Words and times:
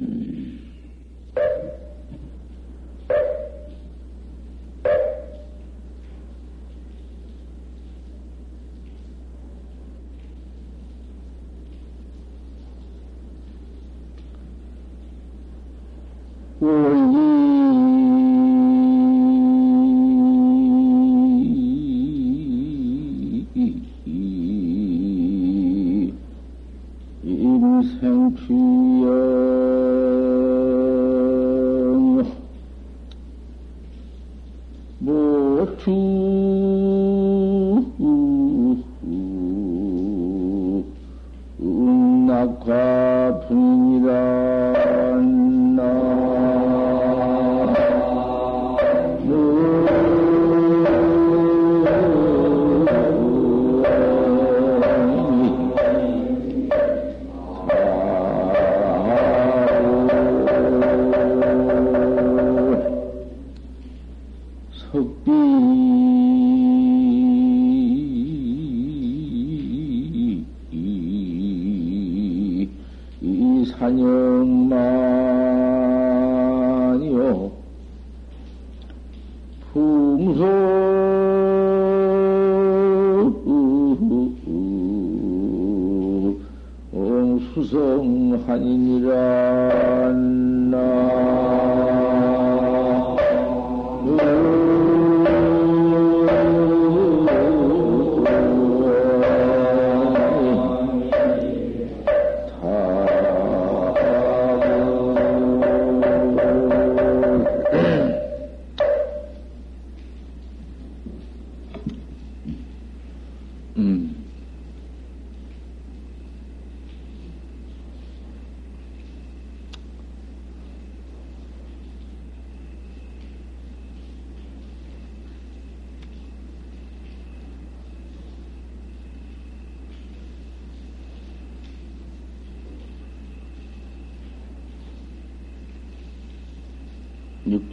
음. 0.00 0.77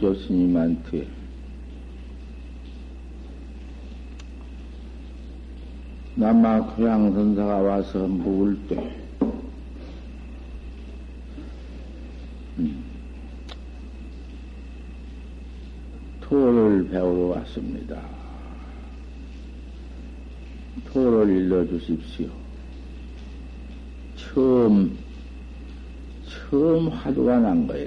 육조 0.06 0.14
스님한테 0.14 1.08
남마 6.14 6.60
고향 6.60 7.12
선사가 7.12 7.58
와서 7.58 8.06
묵을 8.06 8.56
때 8.68 8.96
음, 12.58 12.84
토를 16.20 16.88
배우러 16.88 17.38
왔습니다. 17.38 18.00
토를 20.90 21.28
일러주십시오. 21.28 22.30
처음, 24.16 24.96
처음 26.26 26.88
화두가 26.88 27.40
난 27.40 27.66
거야. 27.66 27.85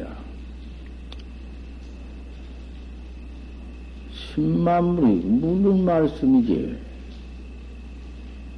십만물이 4.39 5.15
무슨 5.25 5.83
말씀이지? 5.83 6.77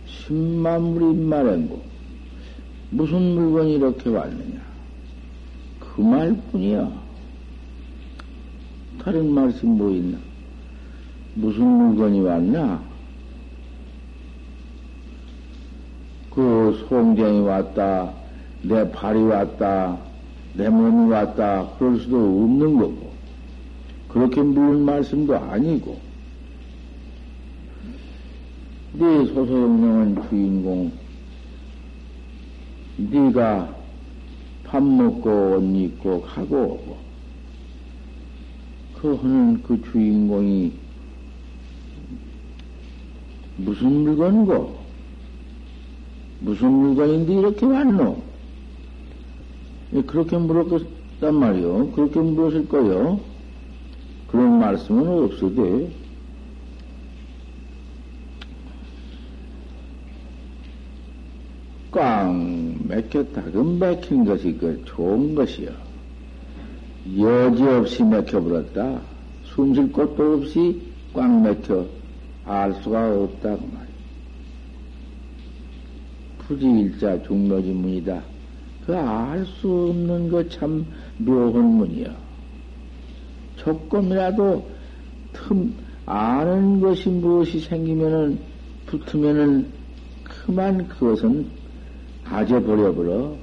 십만물이 0.05 1.17
말한고 1.25 1.81
무슨 2.91 3.21
물건이 3.35 3.73
이렇게 3.75 4.09
왔느냐? 4.09 4.61
그 5.79 6.01
말뿐이야. 6.01 6.91
다른 9.03 9.31
말씀 9.31 9.69
뭐 9.69 9.89
있나? 9.91 10.19
무슨 11.33 11.63
물건이 11.63 12.21
왔냐? 12.21 12.83
그 16.29 16.85
송쟁이 16.87 17.41
왔다, 17.41 18.13
내 18.61 18.89
발이 18.91 19.21
왔다, 19.23 19.97
내 20.53 20.69
몸이 20.69 21.11
왔다, 21.11 21.67
그럴 21.77 21.99
수도 21.99 22.17
없는 22.17 22.77
거고. 22.77 23.11
그렇게 24.11 24.41
물은 24.41 24.83
말씀도 24.83 25.37
아니고, 25.37 25.97
네 28.93 29.25
소소영령은 29.25 30.27
주인공, 30.27 30.91
네가 32.97 33.73
밥 34.65 34.83
먹고 34.83 35.29
옷 35.29 35.75
입고 35.77 36.21
가고 36.23 36.55
오고, 36.55 36.97
그 38.95 39.15
하는 39.15 39.63
그 39.63 39.81
주인공이 39.81 40.73
무슨 43.57 43.91
물건이고, 44.03 44.81
무슨 46.41 46.69
물건인데 46.69 47.33
이렇게 47.33 47.65
왔노? 47.65 48.21
그렇게 50.05 50.37
물었단 50.37 51.33
말이요. 51.33 51.91
그렇게 51.91 52.19
물었을 52.19 52.67
거요. 52.67 53.30
그런 54.31 54.59
말씀은 54.59 55.23
없어도 55.25 55.89
꽉 61.91 62.33
맥혔다. 62.87 63.43
그 63.51 63.57
맥힌 63.57 64.23
것이 64.23 64.53
그 64.53 64.81
좋은 64.85 65.35
것이요. 65.35 65.69
여지없이 67.19 68.03
맥혀버렸다. 68.03 69.01
숨 69.43 69.73
쉴 69.75 69.91
곳도 69.91 70.35
없이 70.35 70.81
꽉 71.13 71.41
맥혀 71.41 71.85
알 72.45 72.73
수가 72.75 73.13
없다. 73.23 73.57
그 73.57 73.63
말이야. 73.73 73.91
부지일자 76.47 77.23
중묘지문이다. 77.23 78.23
그 78.85 78.95
알 78.95 79.45
수 79.45 79.89
없는 79.89 80.29
그 80.29 80.47
참 80.49 80.85
묘한 81.17 81.65
문이야. 81.65 82.20
조금이라도 83.63 84.69
틈, 85.33 85.73
아는 86.05 86.81
것이 86.81 87.09
무엇이 87.09 87.59
생기면은, 87.59 88.39
붙으면은, 88.87 89.67
그만 90.23 90.87
그것은 90.87 91.47
아재 92.25 92.61
버려버려. 92.61 93.35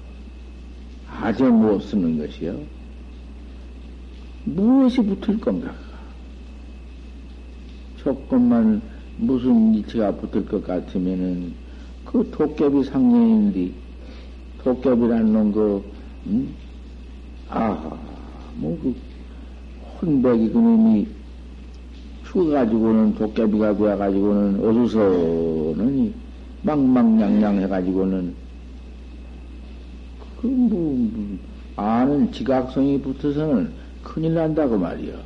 아재 1.11 1.45
못 1.45 1.81
쓰는 1.81 2.19
것이요. 2.19 2.59
무엇이 4.45 5.03
붙을 5.03 5.41
건가? 5.41 5.73
조금만 7.97 8.81
무슨 9.17 9.75
이치가 9.75 10.11
붙을 10.13 10.47
것 10.47 10.65
같으면은, 10.67 11.55
그 12.05 12.29
도깨비 12.33 12.85
상년인데, 12.85 13.73
도깨비라는 14.65 15.33
놈, 15.33 15.53
그, 15.53 15.85
음? 16.27 16.55
아하, 17.49 17.97
뭐, 18.57 18.79
그, 18.83 19.08
혼백이 20.01 20.51
그놈이 20.51 21.07
죽어가지고는 22.27 23.15
도깨비가 23.15 23.77
되어가지고는 23.77 24.65
어수선은 24.65 26.15
망망냥냥 26.63 27.61
해가지고는 27.63 28.35
그 30.41 30.47
뭐, 30.47 30.95
뭐 30.95 31.39
아는 31.77 32.31
지각성이 32.31 33.01
붙어서는 33.01 33.73
큰일 34.03 34.35
난다고 34.35 34.79
말이요. 34.79 35.19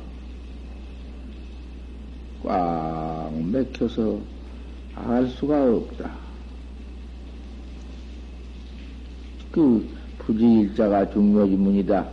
꽉 2.43 3.31
맥혀서 3.51 4.19
알 4.95 5.27
수가 5.27 5.75
없다. 5.75 6.11
그 9.51 9.87
부지일자가 10.19 11.09
중요지문이다. 11.11 12.07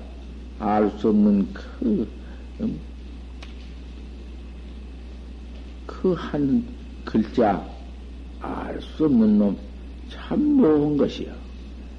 알 0.58 0.90
수 0.98 1.08
없는 1.08 1.48
그, 1.54 1.86
음, 1.86 2.19
그 5.86 6.14
한 6.14 6.64
글자, 7.04 7.62
알 8.40 8.80
수 8.80 9.04
없는 9.04 9.38
놈, 9.38 9.56
참 10.08 10.56
묘한 10.56 10.96
것이요. 10.96 11.32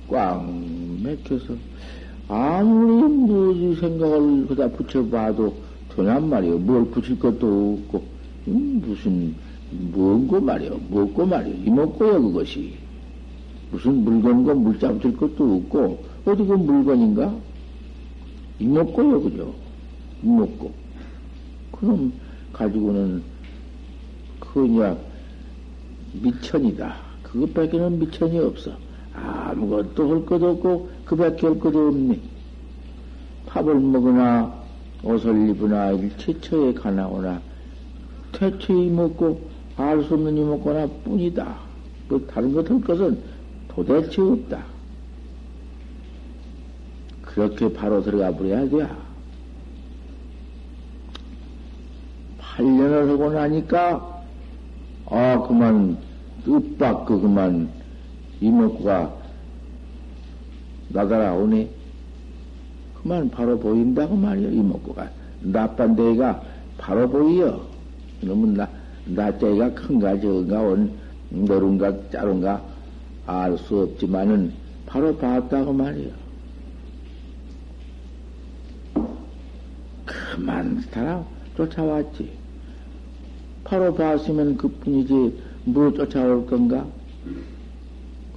꽉 0.07 0.43
맥혀서 1.03 1.55
아무리 2.27 3.03
무엇 3.07 3.79
생각을 3.79 4.47
그다 4.47 4.67
붙여봐도 4.69 5.53
되냔 5.95 6.29
말이요. 6.29 6.57
뭘 6.59 6.85
붙일 6.89 7.19
것도 7.19 7.79
없고, 7.83 8.03
음, 8.47 8.81
무슨, 8.85 9.35
뭔고 9.69 10.39
말이요. 10.39 10.77
뭐고 10.89 11.25
말이요. 11.25 11.55
이먹고요, 11.65 12.21
그것이. 12.21 12.73
무슨 13.71 14.03
물건과 14.03 14.53
물자 14.55 14.93
붙일 14.93 15.15
것도 15.17 15.55
없고, 15.55 16.05
어디 16.25 16.43
그 16.43 16.53
물건인가? 16.53 17.35
이먹고요, 18.59 19.21
그죠? 19.21 19.60
이먹고. 20.23 20.73
그럼 21.71 22.13
가지고는, 22.53 23.23
그냥, 24.39 25.00
미천이다. 26.13 26.95
그것밖에는 27.23 28.00
미천이 28.00 28.39
없어. 28.39 28.71
아무것도 29.13 30.09
할 30.09 30.25
것도 30.25 30.50
없고 30.51 30.89
그밖에 31.06 31.47
할 31.47 31.59
것도 31.59 31.88
없니. 31.88 32.21
밥을 33.45 33.79
먹으나 33.79 34.53
옷을 35.03 35.50
입으나 35.50 35.91
일체처에 35.91 36.74
가나오나 36.74 37.41
태초에 38.31 38.89
먹고 38.89 39.50
알 39.75 40.03
수 40.03 40.13
없는 40.13 40.38
이 40.38 40.41
먹거나 40.41 40.88
뿐이다. 41.03 41.57
그 42.07 42.25
다른 42.27 42.53
것 42.53 42.69
할 42.69 42.81
것은 42.81 43.21
도대체 43.67 44.21
없다. 44.21 44.63
그렇게 47.21 47.71
바로 47.71 48.01
들어가 48.03 48.31
버려야 48.35 48.67
돼. 48.69 48.88
8년을 52.57 53.07
하고 53.07 53.31
나니까, 53.31 54.24
아, 55.07 55.42
그만, 55.48 55.98
뜻밖, 56.44 57.06
그, 57.06 57.19
그만, 57.19 57.69
이목구가 58.39 59.13
나다라오네. 60.89 61.69
그만 63.01 63.30
바로 63.30 63.57
보인다고 63.57 64.15
말이야, 64.15 64.50
이목구가. 64.50 65.09
데가 65.95 66.42
바로 66.77 67.09
보여. 67.09 67.65
그러면 68.19 68.53
나, 68.53 68.69
나때가 69.06 69.74
큰가 69.74 70.19
적은가, 70.19 70.62
온, 70.62 70.92
노른가, 71.30 71.94
짜른가, 72.12 72.62
알 73.25 73.57
수 73.57 73.81
없지만은, 73.81 74.53
바로 74.86 75.15
봤다고 75.15 75.71
말이야. 75.74 76.12
그만 80.06 80.83
따라 80.92 81.24
쫓아왔지. 81.56 82.40
바로 83.63 83.93
봤으면 83.93 84.57
그 84.57 84.67
뿐이지, 84.67 85.33
뭐 85.65 85.91
쫓아올 85.93 86.45
건가? 86.47 86.85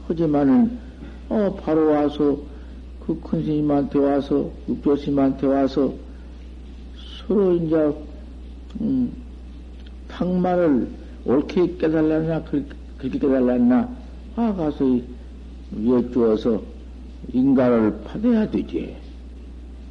하지만은, 0.06 0.78
어, 1.28 1.54
바로 1.62 1.90
와서, 1.90 2.38
그 3.06 3.18
큰 3.20 3.42
스님한테 3.44 3.98
와서, 3.98 4.50
육조 4.68 4.96
스님한테 4.96 5.46
와서, 5.46 5.92
서로 7.26 7.54
이제, 7.54 7.92
음, 8.80 9.12
탕말을 10.08 10.88
옳게 11.24 11.76
깨달았나, 11.78 12.44
그렇게 12.44 13.18
깨달았나, 13.18 13.88
아, 14.36 14.52
가서 14.54 15.00
여쭈어서 15.86 16.62
인가를 17.32 18.00
받아야 18.04 18.48
되지. 18.50 18.94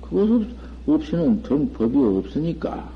그것 0.02 0.46
없이는 0.86 1.44
정 1.44 1.72
법이 1.74 1.98
없으니까. 1.98 2.93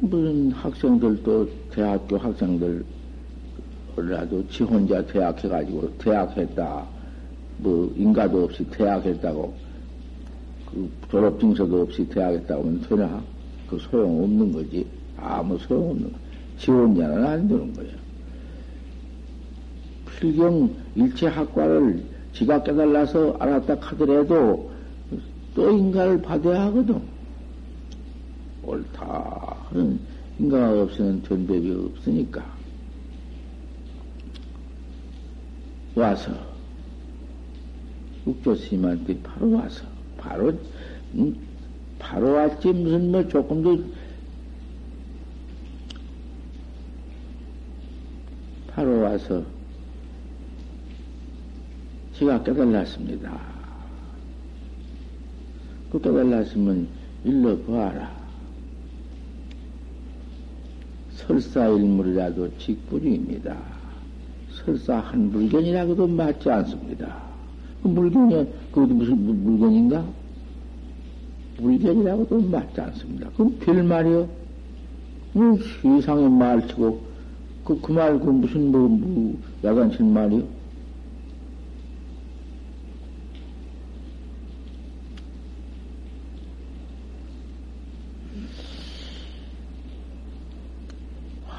무슨 0.00 0.50
학생들도 0.52 1.48
대학교 1.70 2.16
학생들 2.16 2.84
라도 3.96 4.46
지 4.48 4.64
혼자 4.64 5.04
대학해가지고 5.04 5.98
대학했다. 5.98 6.86
뭐 7.58 7.92
인가도 7.96 8.44
없이 8.44 8.64
대학했다고 8.70 9.54
그 10.70 10.90
졸업증서도 11.10 11.82
없이 11.82 12.08
대학했다고 12.08 12.62
하면 12.62 12.80
되나? 12.80 13.22
그 13.68 13.78
소용없는 13.78 14.52
거지. 14.52 14.86
아무 15.16 15.58
소용없는 15.58 16.12
거. 16.12 16.18
지 16.58 16.70
혼자는 16.70 17.26
안 17.26 17.46
되는 17.46 17.72
거야. 17.74 17.88
필경 20.18 20.74
일체 20.94 21.26
학과를 21.26 22.02
지가 22.32 22.62
깨달아서 22.62 23.36
알았다 23.38 23.76
하더라도 23.80 24.70
또 25.54 25.70
인가를 25.70 26.22
받아야 26.22 26.62
하거든. 26.66 27.13
옳다 28.66 29.66
하는 29.68 30.00
인가가 30.38 30.82
없으면 30.82 31.22
전법이 31.22 31.70
없으니까. 31.70 32.44
와서, 35.94 36.32
육조 38.26 38.56
스님한테 38.56 39.20
바로 39.22 39.52
와서, 39.52 39.84
바로, 40.18 40.52
음, 41.14 41.36
바로 41.98 42.32
왔지, 42.32 42.72
무슨 42.72 43.12
뭐 43.12 43.26
조금도, 43.28 43.84
바로 48.68 49.02
와서, 49.02 49.44
제가 52.14 52.42
깨달았습니다. 52.42 53.40
그 55.92 56.00
깨달았으면 56.00 56.88
일러 57.24 57.56
보아라. 57.58 58.23
설사일물이라도 61.26 62.56
직분입니다. 62.58 63.56
설사 64.50 64.98
한 64.98 65.30
물건이라고도 65.30 66.06
맞지 66.06 66.50
않습니다. 66.50 67.16
그 67.82 67.88
물건이, 67.88 68.46
그것도 68.70 68.94
무슨 68.94 69.18
물건인가? 69.44 70.06
물건이라고도 71.58 72.40
맞지 72.42 72.80
않습니다. 72.80 73.30
그럼 73.30 73.58
별말이요? 73.58 74.28
뭐 75.32 75.58
세상에 75.82 76.28
말치고, 76.28 77.04
그, 77.64 77.80
그 77.80 77.92
말, 77.92 78.18
그 78.20 78.30
무슨 78.30 78.70
뭐, 78.70 78.88
뭐, 78.88 79.40
야간칠 79.64 80.04
말이요? 80.04 80.48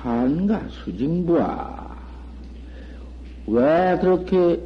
환가 0.06 0.70
수징부와 0.86 1.96
왜 3.48 3.98
그렇게 4.00 4.62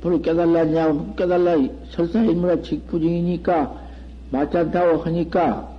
불을 0.00 0.22
깨달았냐고 0.22 1.14
깨달라 1.14 1.56
설사인문화 1.90 2.62
직부증이니까 2.62 3.88
맞잖다고 4.30 5.02
하니까 5.02 5.76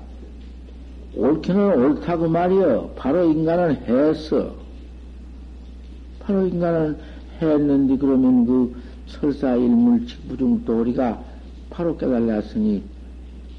옳기는 1.16 1.84
옳다고 1.84 2.28
말이여 2.28 2.94
바로 2.96 3.26
인간은 3.32 3.84
했어 3.86 4.56
바로 6.20 6.46
인간은 6.46 6.98
했는데 7.42 7.98
그러면 7.98 8.46
그 8.46 8.82
설사일물 9.08 10.06
직부중 10.06 10.66
또 10.66 10.82
우리가 10.82 11.24
바로 11.70 11.98
깨달았으니 11.98 12.84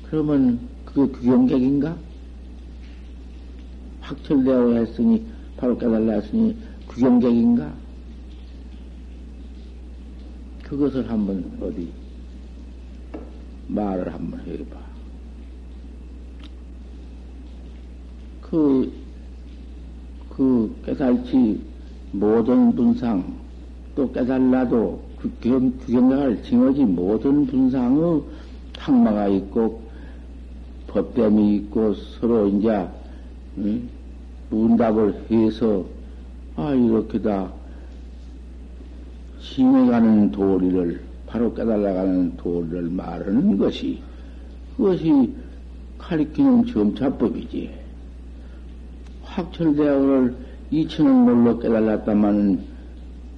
그러면 0.02 0.68
그게 0.84 1.12
규경객인가? 1.12 1.96
확철되어 4.00 4.72
했으니 4.72 5.26
바로 5.60 5.76
깨달았으니 5.76 6.56
규경객인가? 6.88 7.70
그것을 10.62 11.10
한번 11.10 11.44
어디 11.60 11.92
말을 13.68 14.12
한번 14.12 14.40
해봐. 14.40 14.80
그, 18.40 18.90
그 20.30 20.74
깨달지 20.86 21.60
모든 22.10 22.74
분상, 22.74 23.38
또 23.94 24.10
깨달라도 24.10 25.02
규경, 25.20 25.78
규경을 25.80 26.42
징하지 26.42 26.84
모든 26.86 27.46
분상의 27.46 28.22
탕마가 28.72 29.28
있고, 29.28 29.82
법됨이 30.86 31.56
있고, 31.56 31.94
서로 31.94 32.48
이제, 32.48 32.88
응? 33.58 33.99
문답을 34.50 35.26
해서, 35.30 35.84
아, 36.56 36.74
이렇게다 36.74 37.52
지내가는 39.40 40.30
도리를, 40.32 41.00
바로 41.26 41.54
깨달아가는 41.54 42.36
도리를 42.36 42.82
말하는 42.90 43.56
것이, 43.56 44.00
그것이 44.76 45.32
가리키는 45.98 46.66
점차법이지. 46.66 47.70
확철대오를 49.22 50.34
이천은 50.70 51.14
몰로 51.14 51.58
깨달았다마는, 51.58 52.64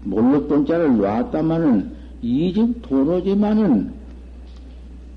몰로 0.05 0.49
돈자를 0.49 0.97
놨다마는, 0.97 1.93
이즉 2.23 2.83
도로지만은, 2.83 3.93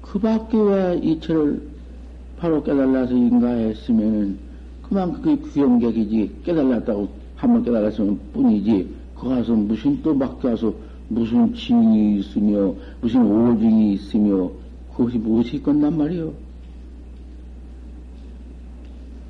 그 0.01 0.19
밖에 0.19 0.57
왜 0.57 0.99
이천을 1.01 1.61
바로 2.37 2.61
깨달아서 2.61 3.13
인가했으면은, 3.13 4.44
그만 4.87 5.13
그게 5.13 5.35
귀염객이지. 5.49 6.41
깨달았다고 6.43 7.09
한 7.35 7.53
번 7.53 7.63
깨달았으면 7.63 8.19
뿐이지. 8.33 8.95
그 9.15 9.29
가서 9.29 9.53
무슨 9.53 10.01
또 10.01 10.13
맡겨서 10.13 10.73
무슨 11.09 11.53
징이 11.53 12.19
있으며, 12.19 12.73
무슨 13.01 13.23
오징이 13.25 13.93
있으며, 13.93 14.49
그것이 14.91 15.17
무엇이 15.17 15.57
있건단 15.57 15.97
말이요. 15.97 16.33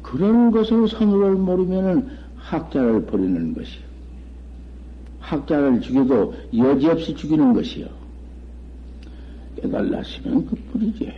그런 0.01 0.51
것을 0.51 0.87
선을 0.87 1.35
모르면은 1.35 2.07
학자를 2.37 3.05
버리는 3.05 3.53
것이요. 3.53 3.83
학자를 5.19 5.81
죽여도 5.81 6.35
여지없이 6.55 7.15
죽이는 7.15 7.53
것이요. 7.53 7.87
깨달았으면 9.61 10.45
그 10.45 10.55
뿐이지. 10.71 11.11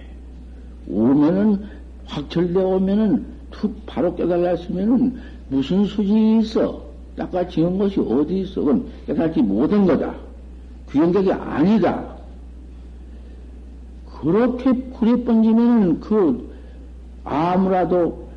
오면은, 0.88 1.66
확철되어 2.06 2.66
오면은, 2.66 3.37
툭 3.52 3.86
바로 3.86 4.16
깨달았으면은 4.16 5.20
무슨 5.50 5.86
수준이 5.86 6.40
있어? 6.42 6.86
닦아 7.16 7.48
지은 7.48 7.78
것이 7.78 8.00
어디 8.00 8.42
있어? 8.42 8.62
그건 8.62 8.86
깨닫지 9.06 9.42
못한 9.42 9.86
거다. 9.86 10.16
귀영객이 10.92 11.32
아니다. 11.32 12.16
그렇게 14.22 14.74
구려 14.92 15.24
번지면은 15.24 16.00
그 16.00 16.50
아무라도 17.24 18.28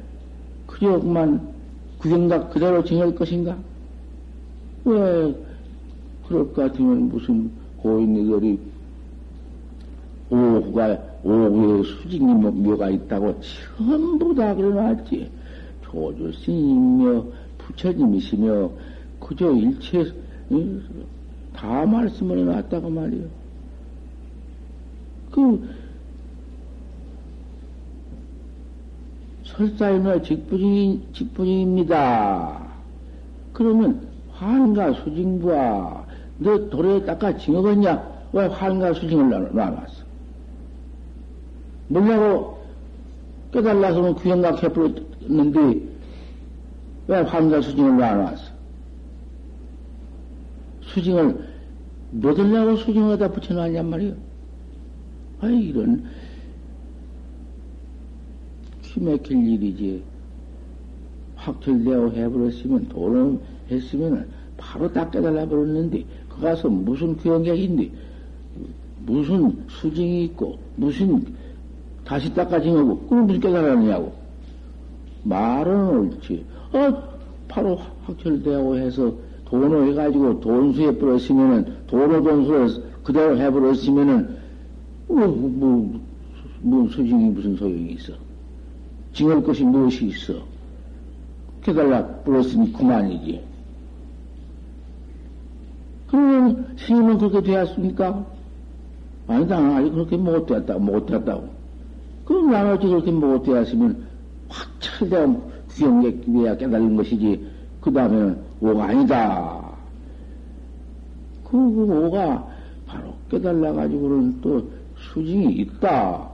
그저만 0.67 1.49
구경각 1.99 2.51
그대로 2.51 2.83
정할 2.85 3.15
것인가? 3.15 3.57
왜 4.85 5.35
그럴 6.27 6.53
것 6.53 6.55
같으면 6.55 7.09
무슨 7.09 7.51
고인들이 7.79 8.59
오후가 10.31 11.10
오후에 11.23 11.83
수직이 11.83 12.25
묘가 12.25 12.91
있다고 12.91 13.41
전부 13.77 14.35
다 14.35 14.55
그려놨지. 14.55 15.31
조주 15.83 16.33
스님이며 16.33 17.25
부처님이시며 17.59 18.71
그저 19.21 19.53
일체 19.53 20.13
다 21.53 21.85
말씀을 21.85 22.39
해놨다고 22.39 22.91
말이요. 22.91 23.25
그 25.31 25.69
설사이나 29.45 30.23
직부징, 30.23 31.03
직부징입니다. 31.13 32.67
그러면 33.53 34.09
환과 34.33 34.95
수징부와 34.95 36.07
너 36.39 36.69
도로에 36.71 37.05
닦아 37.05 37.37
징어겠냐? 37.37 38.11
왜 38.33 38.47
환과 38.47 38.95
수징을 38.95 39.29
놔놨어? 39.29 40.10
뭐냐고 41.91 42.59
깨달라서는 43.53 44.15
귀영각 44.17 44.63
해버렸는데 44.63 45.89
왜 47.09 47.21
환과 47.21 47.61
수징을 47.61 47.97
놔놨어? 47.97 48.45
수징을 50.83 51.49
못 52.13 52.39
하려고 52.39 52.77
수징을 52.77 53.19
갖다 53.19 53.33
붙여놨냔 53.33 53.91
말이요. 53.91 54.15
아이, 55.41 55.69
이런 55.69 56.05
기맥힐 58.83 59.49
일이지. 59.49 60.03
확철되어 61.37 62.11
해버렸으면, 62.11 62.89
돈을 62.89 63.39
했으면 63.71 64.29
바로 64.57 64.93
딱 64.93 65.11
깨달아 65.11 65.49
버렸는데, 65.49 66.05
그 66.29 66.41
가서 66.41 66.69
무슨 66.69 67.17
귀영객인데, 67.17 67.91
무슨 69.07 69.65
수징이 69.69 70.25
있고, 70.27 70.59
무슨 70.77 71.25
다시 72.11 72.35
닦아지고, 72.35 73.07
그럼 73.07 73.29
무슨 73.29 73.41
깨달았느냐고. 73.41 74.13
말은 75.23 75.89
옳지. 75.91 76.45
어, 76.73 77.03
바로 77.47 77.79
확철되고 78.03 78.77
해서 78.79 79.15
돈을 79.45 79.91
해가지고 79.91 80.41
돈수에 80.41 80.91
뿌렸으면은, 80.99 81.73
돈을 81.87 82.21
돈수를 82.25 82.83
그대로 83.05 83.39
해버렸으면은, 83.39 84.37
뭐, 85.07 85.27
뭐, 85.29 86.01
뭐, 86.63 86.89
수징이 86.89 87.31
무슨 87.31 87.55
소용이 87.55 87.93
있어? 87.93 88.13
징할 89.13 89.41
것이 89.45 89.63
무엇이 89.63 90.07
있어? 90.07 90.35
깨달라 91.63 92.05
뿌렸으니 92.25 92.73
그만이지. 92.73 93.41
그러면 96.09 96.75
스님은 96.77 97.19
그렇게 97.19 97.41
되었습니까? 97.41 98.27
아니다, 99.29 99.59
아직 99.77 99.91
그렇게 99.93 100.17
못 100.17 100.45
되었다, 100.47 100.77
못 100.77 101.07
되었다고. 101.07 101.60
그럼 102.31 102.53
나머지 102.53 102.87
그렇게 102.87 103.11
못되었으면 103.11 104.07
확철대한 104.49 105.43
귀영객이야 105.73 106.59
깨달은 106.59 106.95
것이지. 106.95 107.45
그 107.81 107.93
다음에는 107.93 108.39
오가 108.61 108.85
아니다. 108.85 109.61
그, 111.43 111.51
그 111.51 112.07
오가 112.07 112.47
바로 112.87 113.13
깨달아가지고는 113.33 114.41
또 114.43 114.63
수징이 114.97 115.55
있다. 115.55 116.31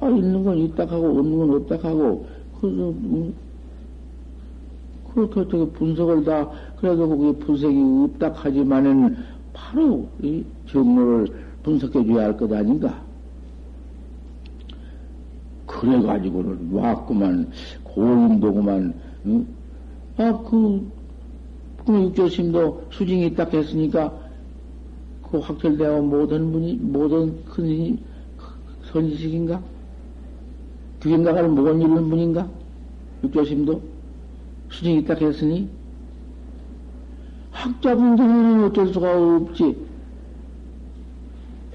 아, 0.00 0.08
있는 0.10 0.44
건 0.44 0.58
있다 0.58 0.84
하고, 0.86 1.08
없는 1.18 1.38
건 1.38 1.50
없다 1.56 1.88
하고, 1.88 2.24
그래서, 2.60 2.90
음, 2.90 3.34
그렇게 5.12 5.40
어떻게 5.40 5.64
분석을 5.72 6.24
다, 6.24 6.48
그래도 6.80 7.08
그게 7.08 7.36
분석이 7.44 7.76
없다 8.04 8.30
하지만은, 8.32 9.16
바로 9.52 10.08
이 10.22 10.44
정로를 10.68 11.26
분석해 11.64 12.06
줘야 12.06 12.26
할 12.26 12.36
것 12.36 12.52
아닌가? 12.52 13.11
그래가지고는 15.82 16.72
왔구만, 16.72 17.50
고인도구만, 17.82 18.94
응? 19.26 19.46
아, 20.16 20.38
그, 20.48 20.88
그 21.84 22.02
육조심도 22.04 22.84
수징이 22.92 23.26
있다 23.26 23.48
했으니까, 23.52 24.16
그 25.28 25.38
확철되어 25.38 26.02
모든 26.02 26.52
분이, 26.52 26.74
모든 26.76 27.44
큰 27.46 27.98
선지식인가? 28.92 29.60
규경가가를 31.00 31.48
못 31.48 31.66
이루는 31.72 32.08
분인가? 32.08 32.48
육조심도 33.24 33.82
수징이 34.70 34.98
있다 34.98 35.14
했으니, 35.14 35.68
학자분들은 37.50 38.64
어쩔 38.66 38.86
수가 38.86 39.36
없지. 39.36 39.76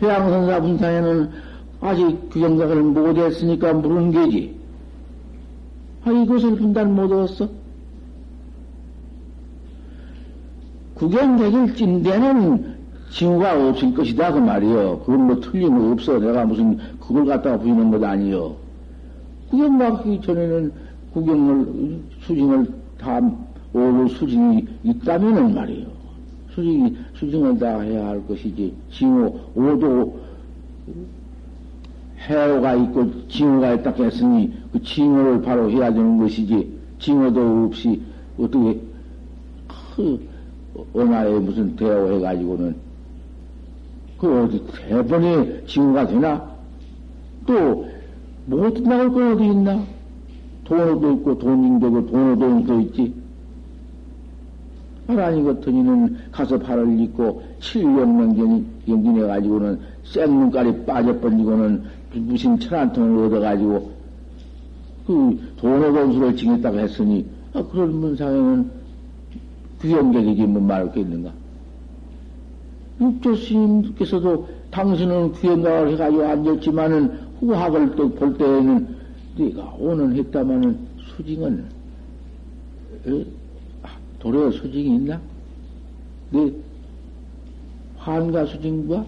회양선사 0.02 0.62
분상에는 0.62 1.47
아직 1.82 2.30
규경각을 2.32 2.82
못했으니까 2.82 3.74
물은 3.74 4.12
게지. 4.12 4.58
아, 6.04 6.12
이것을 6.12 6.56
분단 6.56 6.96
못 6.96 7.12
얻었어? 7.12 7.50
구경객일 10.96 11.76
찐데는 11.76 12.78
징후가 13.12 13.70
없을 13.70 13.94
것이다, 13.94 14.34
그 14.34 14.40
말이요. 14.40 15.00
그건 15.00 15.28
뭐 15.28 15.40
틀림없어. 15.40 16.20
내가 16.20 16.46
무슨 16.46 16.78
그걸 17.00 17.26
갖다가 17.26 17.58
부이는 17.58 17.92
것 17.92 18.04
아니요. 18.04 18.56
구경 19.50 19.78
가기 19.78 20.22
전에는 20.22 20.72
구경을, 21.14 22.00
수징을 22.22 22.68
다, 23.00 23.22
오고 23.74 24.08
수징이 24.10 24.66
있다면은 24.84 25.54
말이요. 25.54 25.86
수징이, 26.54 26.98
수징을 27.16 27.60
다 27.60 27.80
해야 27.80 28.08
할 28.08 28.28
것이지. 28.28 28.74
징후, 28.92 29.40
오도, 29.56 30.20
해오가 32.20 32.76
있고 32.76 33.28
징후가 33.28 33.74
있다 33.76 33.92
했으니 33.92 34.54
그 34.72 34.82
징후를 34.82 35.42
바로 35.42 35.70
해야 35.70 35.94
되는 35.94 36.18
것이지. 36.18 36.78
징후도 37.00 37.66
없이 37.66 38.02
어떻게, 38.40 38.80
그, 39.96 40.28
언하에 40.94 41.40
무슨 41.40 41.76
대어 41.76 42.12
해가지고는 42.12 42.76
그 44.18 44.44
어디 44.44 44.64
대번에 44.68 45.64
징후가 45.66 46.08
되나? 46.08 46.50
또, 47.46 47.88
못 48.46 48.82
나올 48.82 49.12
건 49.14 49.34
어디 49.34 49.46
있나? 49.46 49.84
돈도 50.66 51.12
있고, 51.14 51.38
돈인되고, 51.38 52.08
돈도 52.08 52.66
더 52.66 52.80
있지. 52.82 53.14
하나님 55.06 55.46
같으니는 55.46 56.18
가서 56.32 56.58
발을 56.58 57.00
입고, 57.00 57.44
7년명경 57.60 58.66
연기해가지고는 58.88 59.80
생눈깔이 60.04 60.86
빠져버리고는 60.86 61.84
무슨 62.14 62.60
천한 62.60 62.92
통을 62.94 63.26
얻어가지고, 63.26 63.92
그 65.06 65.54
돈의 65.58 65.94
돈수를 65.94 66.36
징했다고 66.36 66.80
했으니, 66.80 67.26
아, 67.54 67.64
그런 67.64 67.96
문상에는 67.96 68.72
귀경객이지, 69.82 70.44
뭐 70.44 70.62
말할 70.62 70.92
게 70.92 71.02
있는가? 71.02 71.32
육조 73.00 73.36
스님께서도 73.36 74.48
당신은 74.72 75.34
귀행각을 75.34 75.92
해가지고 75.94 76.26
앉았지만은 76.26 77.20
후학을 77.40 77.96
또 77.96 78.10
볼 78.10 78.36
때에는 78.38 78.88
네가 79.38 79.76
오는 79.78 80.16
했다마는 80.16 80.80
수징은 81.16 81.66
도로 84.20 84.52
수징이 84.52 84.96
있나? 84.96 85.22
네 86.32 86.52
환가 87.98 88.46
수징과 88.46 89.06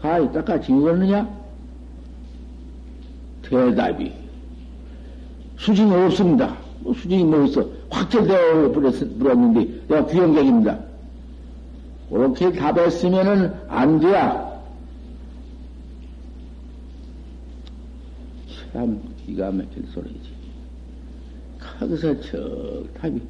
가히 0.00 0.32
닦아 0.32 0.60
징었느냐? 0.60 1.37
대답이 3.48 4.12
수징이 5.58 5.92
없습니다. 5.94 6.56
뭐 6.80 6.94
수징이 6.94 7.24
뭐 7.24 7.44
있어? 7.44 7.66
확철되어 7.90 8.72
버렸는데 8.72 9.82
내가 9.88 10.06
귀행객입니다. 10.06 10.78
그렇게 12.08 12.52
답했으면은 12.52 13.52
안 13.68 13.98
돼야. 14.00 14.48
참 18.72 19.00
기가 19.26 19.50
막힌 19.50 19.84
소리지. 19.92 20.38
거기서 21.78 22.20
저 22.20 22.82
답이 23.00 23.20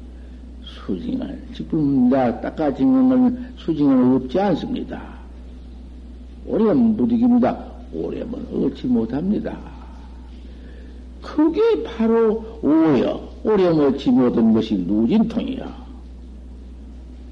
수징을 0.63 1.41
지금 1.53 2.09
다 2.09 2.39
닦아지는 2.41 3.09
건 3.09 3.53
수징은 3.57 4.15
없지 4.15 4.39
않습니다. 4.39 5.01
오래면 6.45 6.95
무득입니다. 6.95 7.65
오래면 7.93 8.47
얻지 8.53 8.87
못합니다. 8.87 9.78
그게 11.39 11.83
바로 11.83 12.59
오여. 12.61 13.29
얻지 13.45 14.11
못한 14.11 14.51
것이 14.51 14.75
누진통이야. 14.75 15.87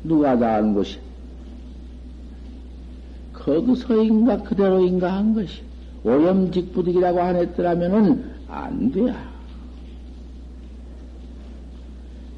누가 0.05 0.39
다 0.39 0.55
아는 0.55 0.73
것이? 0.73 0.97
거기서인가 3.33 4.43
그대로인가 4.43 5.13
한 5.13 5.33
것이. 5.33 5.61
오염 6.05 6.49
직부득이라고 6.49 7.19
안 7.19 7.35
했더라면은 7.35 8.31
안 8.47 8.89
돼야. 8.93 9.29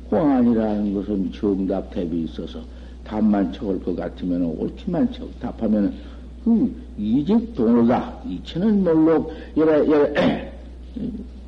공안이라는 0.10 0.96
것은 0.96 1.32
정답 1.34 1.94
답이 1.94 2.24
있어서 2.24 2.62
답만 3.04 3.54
적을 3.54 3.84
것 3.84 3.96
같으면 3.96 4.42
옳기만 4.58 5.12
적 5.12 5.40
답하면 5.40 5.94
그 6.44 6.76
이직 6.98 7.54
동로다 7.54 8.24
이체는 8.28 8.84
몰록 8.84 9.32
여러 9.56 9.88
여러 9.88 10.10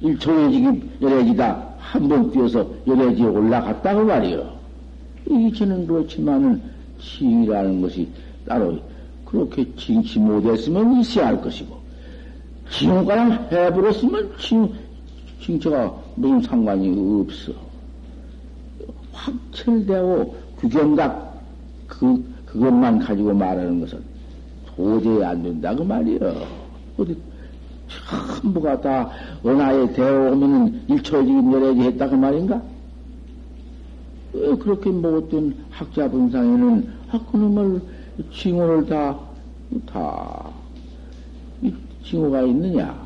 일초여지기 0.00 0.82
열애지다 1.00 1.74
한 1.78 2.08
번 2.08 2.30
뛰어서 2.32 2.66
열애지에 2.86 3.26
올라갔다고 3.26 4.04
말이요. 4.04 4.52
이체는 5.30 5.86
그렇지만은 5.86 6.60
칭이라는 7.00 7.80
것이 7.80 8.08
따로 8.46 8.78
그렇게 9.24 9.64
칭치 9.76 10.18
못했으면 10.18 11.00
있어야 11.00 11.28
할 11.28 11.40
것이고 11.40 11.76
징후가랑 12.70 13.48
해버렸으면 13.52 14.32
징, 14.38 14.68
징처가 15.40 15.94
무슨 16.16 16.40
상관이 16.42 16.88
없어. 17.20 17.52
확철되고 19.12 20.36
규경각 20.58 21.42
그, 21.86 22.24
그것만 22.46 22.98
가지고 22.98 23.32
말하는 23.34 23.80
것은 23.80 24.02
도저히 24.74 25.22
안 25.24 25.42
된다. 25.42 25.74
그 25.74 25.82
말이여. 25.82 26.63
어디, 26.96 27.16
전부가 28.42 28.80
다 28.80 29.10
은하에 29.44 29.92
대오면은 29.92 30.82
일초적인 30.88 31.52
열애지 31.52 31.80
했다. 31.80 32.08
그 32.08 32.14
말인가? 32.14 32.62
왜 34.32 34.54
그렇게 34.56 34.90
못된 34.90 35.54
학자 35.70 36.08
분상에는 36.08 36.88
아, 37.10 37.20
그놈을 37.30 37.80
징후를 38.32 38.86
다, 38.86 39.18
다, 39.86 40.50
징후가 42.04 42.42
있느냐? 42.42 43.04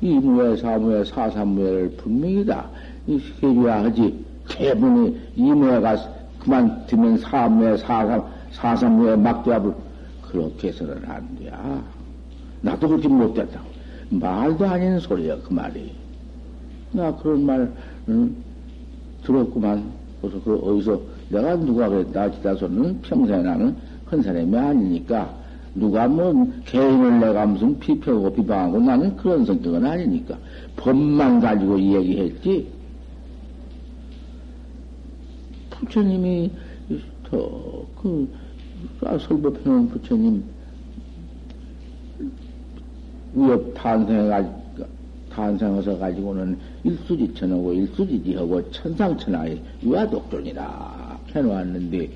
이무회, 0.00 0.56
사무회, 0.56 1.04
사삼무회를 1.04 1.90
분명히 1.96 2.44
다 2.44 2.68
해줘야 3.08 3.84
하지. 3.84 4.24
대부분이 4.48 5.16
이무회가 5.36 5.96
그만 6.40 6.86
두면 6.86 7.18
사무회, 7.18 7.76
사삼, 7.76 8.24
사삼무회 8.52 9.16
막대합을 9.16 9.72
그렇게 10.22 10.68
해서는 10.68 11.02
안 11.06 11.36
돼. 11.38 11.52
나도 12.62 12.88
그렇게 12.88 13.08
못됐다고. 13.08 13.66
말도 14.10 14.66
아닌 14.66 14.98
소리야, 14.98 15.36
그 15.42 15.52
말이. 15.52 15.92
나 16.92 17.14
그런 17.16 17.44
말, 17.44 17.72
응, 18.08 18.34
들었구만. 19.24 19.84
그래서 20.20 20.40
그 20.42 20.54
어디서 20.56 21.00
내가 21.28 21.56
누가 21.56 21.88
그랬다 21.88 22.30
지다서는 22.30 23.00
평소에 23.02 23.42
나는 23.42 23.74
큰 24.06 24.22
사람이 24.22 24.56
아니니까 24.56 25.34
누가 25.74 26.06
뭐 26.06 26.46
개인을 26.66 27.20
내가 27.20 27.46
무슨 27.46 27.78
피표하고 27.78 28.32
비방하고 28.34 28.78
나는 28.80 29.16
그런 29.16 29.44
성격은 29.44 29.84
아니니까 29.84 30.36
법만 30.76 31.40
가지고 31.40 31.80
얘기했지. 31.80 32.68
부처님이 35.70 36.50
더그 37.24 38.28
설법해놓은 39.00 39.88
부처님 39.88 40.44
위협 43.34 43.74
탄생해가지고 43.74 44.62
탄생해서 45.30 45.98
가지고는 45.98 46.58
일수지 46.84 47.32
천하고 47.34 47.72
일수지지 47.72 48.34
하고 48.34 48.70
천상천하의 48.70 49.60
유아독존이라 49.82 51.18
해놓았는데 51.34 52.10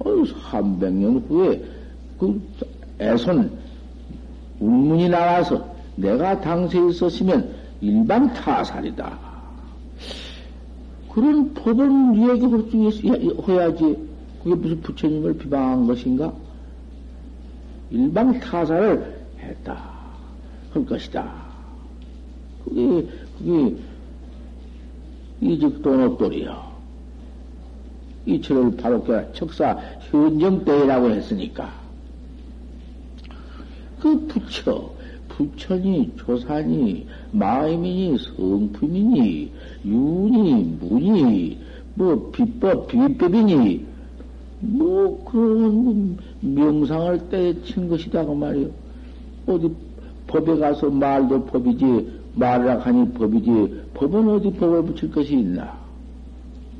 어, 0.00 0.04
300년 0.04 1.28
후에 1.28 1.62
그 2.18 2.40
애손 3.00 3.50
운문이 4.60 5.08
나와서 5.08 5.64
내가 5.96 6.40
당시에 6.40 6.88
있었으면 6.88 7.54
일반 7.80 8.32
타살이다. 8.32 9.18
그런 11.12 11.52
법은 11.54 12.16
얘기해야지. 12.30 14.08
그게 14.42 14.54
무슨 14.54 14.80
부처님을 14.80 15.36
비방한 15.38 15.86
것인가? 15.86 16.32
일반 17.90 18.38
타살을 18.38 19.18
했다. 19.40 19.87
할 20.70 20.86
것이다. 20.86 21.48
그게, 22.64 23.06
그게, 23.38 23.76
이즉 25.40 25.82
도노돌이요. 25.82 26.68
이철을 28.26 28.76
바로 28.76 29.04
척사 29.32 29.78
현정때라고 30.10 31.10
했으니까. 31.10 31.72
그 34.00 34.26
부처, 34.26 34.92
부처니, 35.28 36.12
조사니, 36.16 37.06
마음이니, 37.32 38.18
성품이니, 38.18 39.52
윤이, 39.84 40.64
문이, 40.80 41.58
뭐, 41.94 42.30
비법, 42.30 42.88
비법이니, 42.88 43.86
뭐, 44.60 45.24
그런 45.24 46.18
명상을 46.40 47.28
때친 47.28 47.88
것이다, 47.88 48.24
그 48.24 48.32
말이요. 48.32 48.70
어디, 49.46 49.74
법에 50.28 50.58
가서 50.58 50.88
말도 50.90 51.46
법이지, 51.46 52.20
말을 52.34 52.86
하니 52.86 53.12
법이지, 53.12 53.82
법은 53.94 54.28
어디 54.28 54.52
법을 54.52 54.84
붙일 54.84 55.10
것이 55.10 55.38
있나? 55.38 55.76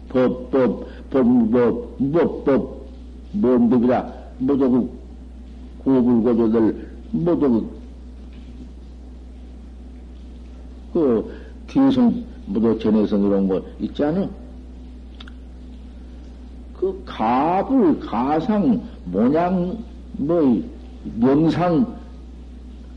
법, 0.09 0.51
법, 0.51 0.87
법, 1.11 1.51
법, 1.51 1.99
법, 2.13 2.45
법, 2.45 2.87
뭔 3.33 3.69
법이라, 3.69 4.13
모두 4.39 4.71
그 4.71 4.99
고불고조들 5.85 6.89
모두 7.11 7.67
그 10.93 11.33
기성 11.67 12.25
모두 12.47 12.79
전해서 12.79 13.17
이런 13.19 13.49
거 13.49 13.63
있지 13.81 14.05
않아? 14.05 14.29
그 16.79 17.03
가불, 17.05 17.99
가상, 18.01 18.81
모양, 19.05 19.77
뭐, 20.13 20.63
명상, 21.19 21.98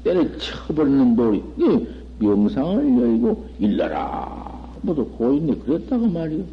때를 0.03 0.37
쳐버리는 0.37 1.15
돌이, 1.15 1.43
이 1.57 1.87
명상을 2.19 3.01
열고 3.01 3.47
일러라. 3.59 4.71
모두 4.81 5.05
고인이 5.05 5.59
그랬다고 5.59 6.07
말이요. 6.07 6.43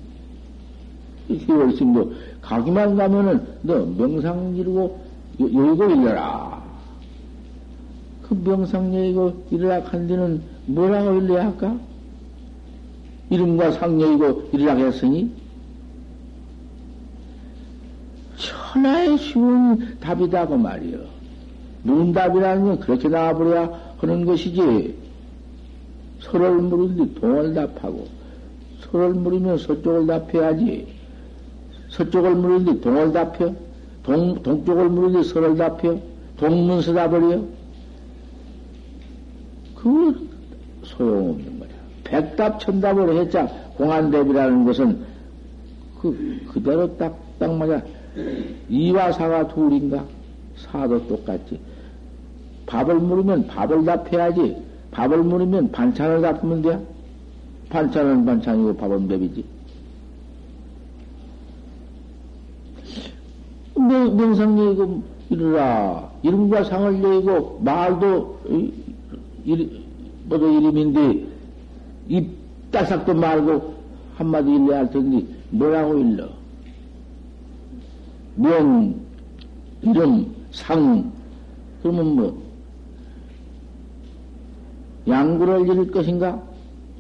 희월심도 1.29 2.13
가기만 2.41 2.97
가면은 2.97 3.47
너 3.63 3.85
명상 3.85 4.57
이루고 4.57 5.01
열고 5.41 5.85
일러라. 5.85 6.59
그 8.29 8.35
명상여이고 8.35 9.47
일어나한 9.51 10.07
데는 10.07 10.43
뭐라고 10.67 11.15
일러야 11.15 11.47
할까? 11.47 11.79
이름과 13.31 13.73
상여이고 13.73 14.51
일어나게 14.53 14.85
했으니 14.85 15.33
천하의 18.37 19.19
쉬운 19.19 19.99
답이다 19.99 20.47
그 20.47 20.55
말이요. 20.55 21.18
문답이라는 21.83 22.65
건 22.65 22.81
그렇게 22.81 23.09
나와버려야 23.09 23.95
하는 23.99 24.25
것이지. 24.25 24.95
서로를 26.21 26.57
물은데 26.63 27.21
동을 27.21 27.55
답하고 27.55 28.09
서를 28.81 29.15
물으면 29.15 29.59
서쪽을 29.59 30.07
답해야지. 30.07 30.89
서쪽을 31.91 32.35
물으는데 32.35 32.81
동을 32.81 33.13
답혀? 33.13 33.55
동, 34.03 34.43
동쪽을 34.43 34.89
물으는데 34.89 35.29
서를 35.29 35.57
답혀? 35.57 35.99
동문서 36.37 36.95
답을요? 36.95 37.45
그 39.75 40.29
소용없는 40.85 41.59
거야. 41.59 41.69
백답 42.05 42.61
천답을 42.61 43.17
했자 43.17 43.47
공안대비라는 43.77 44.65
것은 44.65 45.05
그, 46.01 46.41
그대로 46.53 46.97
딱, 46.97 47.19
딱 47.39 47.55
맞아. 47.55 47.83
이와 48.69 49.13
사가 49.13 49.49
둘인가? 49.49 50.05
사도 50.59 51.07
똑같지. 51.07 51.61
밥을 52.67 52.97
물으면 52.97 53.47
밥을 53.47 53.85
답해야지. 53.85 54.57
밥을 54.91 55.23
물으면 55.23 55.71
반찬을 55.73 56.21
답으면 56.23 56.63
돼. 56.63 56.79
반찬은 57.71 58.25
반찬이고 58.25 58.77
밥은 58.77 59.09
밥이지. 59.09 59.45
명, 63.77 64.17
명상 64.17 64.59
얘기고 64.59 65.03
이르라. 65.31 66.11
이름과 66.23 66.65
상을 66.65 66.95
얘기고 66.95 67.61
말도 67.63 68.41
이, 69.45 69.83
뭐도 70.25 70.51
이름인데 70.61 71.27
입 72.09 72.71
따삭도 72.71 73.15
말고 73.15 73.75
한마디 74.17 74.51
일러야 74.51 74.81
할 74.81 74.91
텐데 74.91 75.27
뭐라고 75.51 75.99
일러? 75.99 76.29
명, 78.35 78.95
이름, 79.83 80.35
상 80.51 81.13
그러면 81.83 82.07
뭐 82.17 82.49
양구를 85.07 85.63
잃을 85.63 85.91
것인가? 85.91 86.43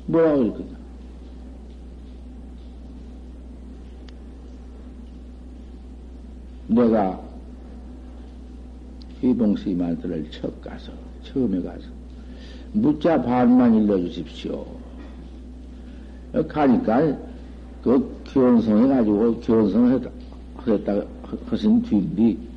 뭐라고 0.07 0.43
읽을 0.43 0.53
거냐? 0.53 0.79
내가 6.69 7.21
희봉스님한테를 9.21 10.31
첫 10.31 10.61
가서, 10.61 10.93
처음에 11.25 11.61
가서, 11.63 11.87
무자 12.73 13.21
반만 13.21 13.75
일러주십시오. 13.75 14.65
가니까, 16.47 17.17
그 17.83 18.23
기원성해가지고, 18.25 19.41
기원성을 19.41 20.11
하겠다, 20.57 21.03
하신 21.47 21.83
뒤인데, 21.83 22.48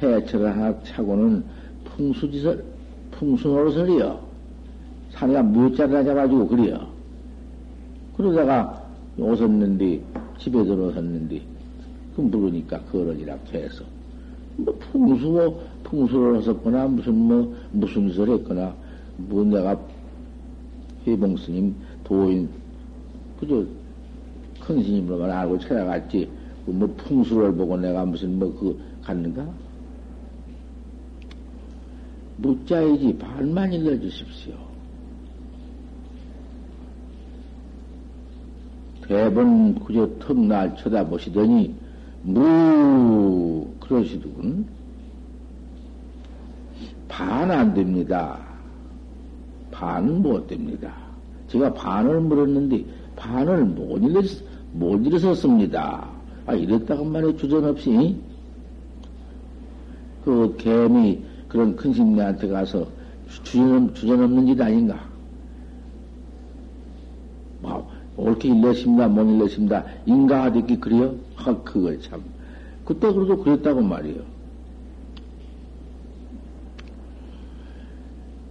하나 0.00 0.74
차고는 0.82 1.44
풍수지설, 1.84 2.64
풍수노릇을이요. 3.10 4.20
산에가 5.12 5.42
무자를 5.42 6.04
잡아가지고 6.04 6.48
그래요. 6.48 6.86
그러다가 8.16 8.82
오셨는데, 9.18 10.00
집에 10.38 10.64
들어섰는데, 10.64 11.42
그 12.16 12.20
물으니까 12.22 12.80
그러니라 12.90 13.36
해서. 13.52 13.84
뭐 14.56 14.74
풍수, 14.78 15.56
풍수를 15.84 16.38
하셨거나, 16.38 16.86
무슨 16.86 17.14
뭐, 17.14 17.54
무슨 17.72 18.08
짓을 18.08 18.28
했거나, 18.30 18.74
뭐 19.16 19.44
내가 19.44 19.78
회봉 21.06 21.36
스님 21.36 21.74
도인, 22.04 22.48
그저 23.38 23.64
큰 24.60 24.82
스님으로만 24.82 25.30
알고 25.30 25.58
찾아갔지. 25.58 26.28
뭐 26.66 26.86
풍수를 26.96 27.54
보고 27.54 27.76
내가 27.76 28.04
무슨 28.04 28.38
뭐 28.38 28.54
그 28.54 28.78
갔는가? 29.02 29.46
묻자이지 32.40 33.18
반만 33.18 33.72
일러주십시오. 33.72 34.54
대번 39.06 39.74
그저 39.84 40.08
턱날 40.20 40.76
쳐다보시더니 40.76 41.74
무 42.22 43.66
그러시더군. 43.80 44.66
반 47.08 47.50
안 47.50 47.74
됩니다. 47.74 48.38
반 49.70 50.22
못 50.22 50.46
됩니다. 50.46 50.94
제가 51.48 51.72
반을 51.74 52.20
물었는데 52.20 52.84
반을 53.16 53.64
못 53.64 53.98
일러 53.98 54.22
못 54.72 55.04
일어섰습니다. 55.04 56.08
아 56.46 56.54
이랬다고 56.54 57.04
말해 57.04 57.34
주전 57.36 57.64
없이 57.64 58.16
그 60.24 60.54
개미 60.56 61.22
그런 61.50 61.74
큰 61.76 61.92
심리한테 61.92 62.48
가서 62.48 62.86
주전, 63.28 63.92
주전 63.92 64.22
없는 64.22 64.46
일 64.48 64.62
아닌가? 64.62 65.04
뭐, 67.60 67.90
옳게 68.16 68.48
일러십니다, 68.48 69.08
못 69.08 69.24
일러십니다. 69.24 69.84
인가하듯이 70.06 70.78
그래요? 70.80 71.14
아, 71.36 71.54
그걸 71.62 72.00
참. 72.00 72.22
그때 72.84 73.12
그래도 73.12 73.36
그랬다고 73.36 73.82
말이요. 73.82 74.22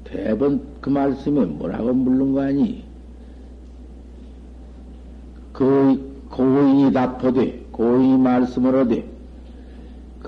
대번 0.04 0.62
그 0.82 0.90
말씀에 0.90 1.46
뭐라고 1.46 1.94
물는 1.94 2.34
거 2.34 2.42
아니? 2.42 2.84
그 5.54 6.24
고인이 6.30 6.92
답하되, 6.92 7.66
고인이 7.72 8.18
말씀을 8.18 8.76
하되, 8.76 9.19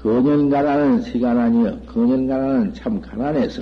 거년가라는 0.01 1.03
시간 1.03 1.37
아니여, 1.37 1.77
거년가라는 1.85 2.73
참 2.73 2.99
가난해서, 2.99 3.61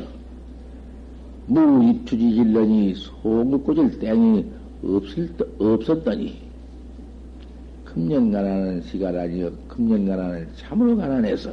무입투지 1.48 2.36
질러니 2.36 2.96
소을 2.96 3.58
꽂을 3.58 4.00
땡이 4.00 4.46
없을, 4.82 5.30
없었더니, 5.60 6.40
금년가라는 7.84 8.82
시간 8.84 9.18
아니여, 9.18 9.52
금년가라는 9.68 10.48
참으로 10.56 10.96
가난해서, 10.96 11.52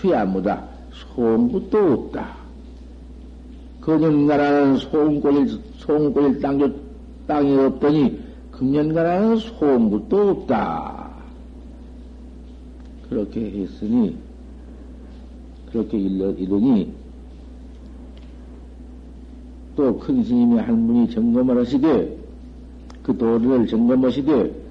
취야무다 0.00 0.64
소음굿도 0.92 1.78
없다. 1.78 2.36
거년가라는 3.80 4.76
소음꽂일, 4.76 5.58
소음꽂일 5.78 6.40
땅, 6.40 6.72
땅이 7.26 7.56
없더니, 7.56 8.20
금년가라는 8.52 9.36
소음굿도 9.38 10.30
없다. 10.30 11.01
그렇게 13.12 13.50
했으니, 13.50 14.16
그렇게 15.70 15.98
이러니, 15.98 16.94
또 19.76 19.98
큰 19.98 20.24
스님이 20.24 20.58
한 20.58 20.86
분이 20.86 21.10
점검을 21.10 21.58
하시되, 21.58 22.16
그 23.02 23.16
도리를 23.16 23.66
점검하시되, 23.66 24.62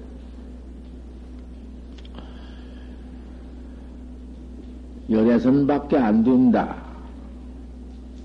열애선 5.10 5.66
밖에 5.66 5.96
안 5.96 6.24
된다. 6.24 6.82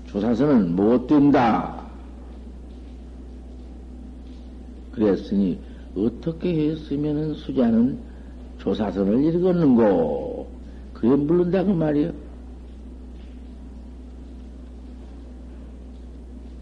조사선은 0.06 0.74
못 0.74 1.06
된다. 1.06 1.80
그랬으니, 4.92 5.58
어떻게 5.96 6.70
했으면 6.70 7.34
수자는 7.34 8.07
조사선을 8.58 9.24
읽었는고. 9.24 10.48
그래 10.94 11.16
물른다, 11.16 11.64
그 11.64 11.70
말이요. 11.70 12.12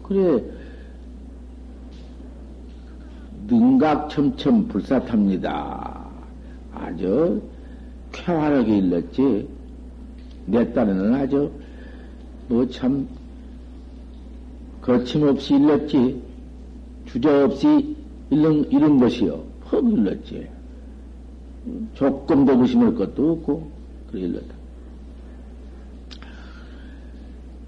그래, 0.03 0.43
능각첨첨 3.47 4.67
불사탑니다. 4.67 6.05
아주 6.73 7.41
쾌활하게 8.11 8.77
일렀지. 8.77 9.49
내 10.45 10.71
딴에는 10.73 11.13
아주 11.13 11.51
뭐 12.47 12.65
참 12.69 13.07
거침없이 14.81 15.55
일렀지. 15.55 16.21
주저없이 17.05 17.95
이런 18.29 18.99
것이요. 18.99 19.43
퍽 19.65 19.91
일렀지. 19.91 20.47
조금도 21.93 22.61
의심할 22.61 22.95
것도 22.95 23.31
없고, 23.33 23.71
일렀다. 24.13 24.55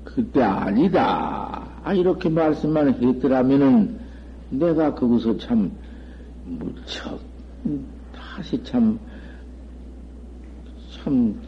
그때 0.03 0.41
아니다. 0.41 1.69
아, 1.83 1.93
이렇게 1.93 2.29
말씀만 2.29 3.01
했더라면은 3.01 3.99
내가 4.49 4.93
거기서 4.95 5.37
참 5.37 5.71
무척 6.45 7.19
다시 8.13 8.61
참, 8.63 8.99
참 10.91 11.39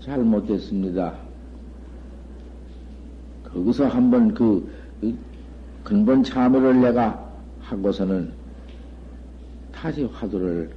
잘못됐습니다. 0.00 1.14
거기서 3.44 3.86
한번 3.86 4.34
그 4.34 4.68
근본 5.84 6.22
참여를 6.22 6.80
내가 6.80 7.32
하고서는 7.60 8.32
다시 9.72 10.04
화두를 10.04 10.70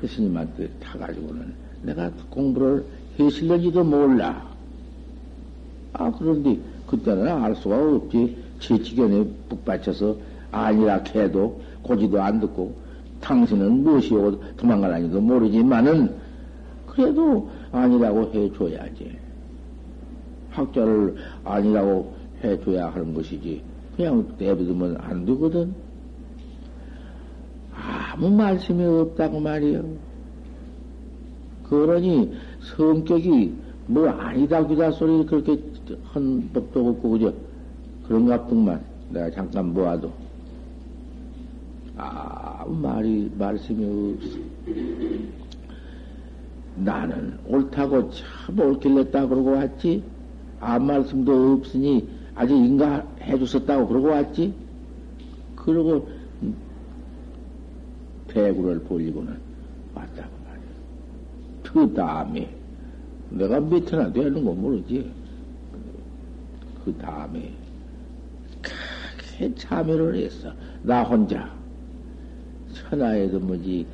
그 0.00 0.06
스님한테 0.06 0.68
타가지고는 0.80 1.52
내가 1.82 2.10
공부를 2.30 2.84
해실는지도 3.18 3.84
몰라. 3.84 4.48
아, 5.92 6.10
그런데 6.12 6.58
그때는 6.86 7.28
알 7.28 7.54
수가 7.56 7.96
없지. 7.96 8.36
지치견에 8.60 9.26
북 9.48 9.64
받쳐서 9.64 10.16
아니라 10.50 11.02
해도 11.14 11.60
고지도 11.82 12.20
안 12.20 12.40
듣고 12.40 12.74
당신은 13.20 13.82
무엇이오 13.82 14.38
도망가라니도 14.56 15.20
모르지만은 15.20 16.14
그래도 16.86 17.48
아니라고 17.72 18.30
해줘야지. 18.34 19.16
학자를 20.50 21.16
아니라고 21.44 22.14
해줘야 22.42 22.88
하는 22.90 23.14
것이지. 23.14 23.62
그냥 23.96 24.26
내버두면 24.38 24.96
안 25.00 25.24
되거든. 25.24 25.74
아무 28.12 28.28
말씀이 28.30 28.84
없다고 28.84 29.38
말이요. 29.40 29.84
그러니 31.68 32.32
성격이 32.76 33.54
뭐 33.86 34.08
아니다 34.08 34.66
기다 34.66 34.90
소리 34.90 35.24
그렇게 35.24 35.62
한 36.12 36.50
법도 36.52 36.88
없고 36.88 37.10
그저 37.10 37.32
그런갑더만 38.08 38.80
내가 39.10 39.30
잠깐 39.30 39.72
보아도 39.72 40.12
아무 41.96 42.74
말이 42.80 43.30
말씀이 43.38 44.16
없어. 44.16 44.38
나는 46.76 47.38
옳다고 47.46 48.10
참 48.10 48.58
옳길랬다 48.58 49.28
그러고 49.28 49.52
왔지. 49.52 50.02
아무 50.58 50.86
말씀도 50.86 51.52
없으니 51.52 52.08
아직 52.34 52.54
인가 52.54 53.06
해 53.20 53.38
줬었다고 53.38 53.86
그러고 53.86 54.08
왔지. 54.08 54.52
그러고 55.54 56.08
대구를 58.30 58.80
벌리고는 58.84 59.38
왔다고 59.94 60.30
말이야. 60.44 60.62
그 61.64 61.94
다음에 61.94 62.48
내가 63.30 63.60
몇해나 63.60 64.12
되는 64.12 64.44
거 64.44 64.52
모르지. 64.52 65.10
그 66.84 66.94
다음에 66.94 67.52
크게 68.62 69.54
참여를 69.54 70.16
했어. 70.16 70.52
나 70.82 71.02
혼자. 71.02 71.52
천하에도 72.72 73.38
뭐지, 73.38 73.86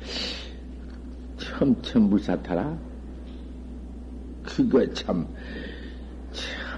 첨첨불사타라? 1.37 2.77
그거 4.43 4.93
참, 4.93 5.27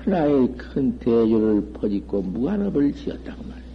천하의 0.03 0.53
큰 0.57 0.97
대조를 0.99 1.71
퍼짓고 1.73 2.21
무한업을 2.23 2.93
지었다고 2.93 3.43
말이야. 3.43 3.68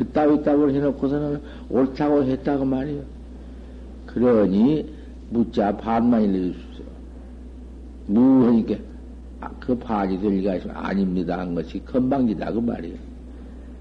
그, 0.00 0.04
그따위 0.04 0.42
따위를 0.42 0.74
해놓고서는 0.74 1.40
옳다고 1.68 2.24
했다고 2.24 2.64
말이야. 2.64 3.02
그러니, 4.06 4.90
묻자 5.28 5.76
반만 5.76 6.22
일러주십시오. 6.22 6.84
무하니까, 8.06 8.74
아, 9.40 9.50
그 9.60 9.78
반이 9.78 10.20
될 10.20 10.32
리가 10.32 10.56
있으면 10.56 10.76
아닙니다. 10.76 11.38
한 11.38 11.54
것이 11.54 11.84
건방지다. 11.84 12.52
그 12.52 12.58
말이야. 12.58 12.96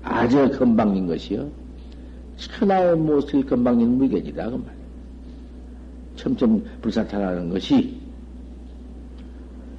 아주 0.04 0.50
건방진 0.52 1.08
것이요. 1.08 1.50
천하의 2.36 2.98
못을 2.98 3.46
건방진 3.46 3.98
무견이다. 3.98 4.50
그 4.50 4.56
말이야. 4.56 4.80
첨첨 6.18 6.62
불사타라는 6.82 7.50
것이, 7.50 7.98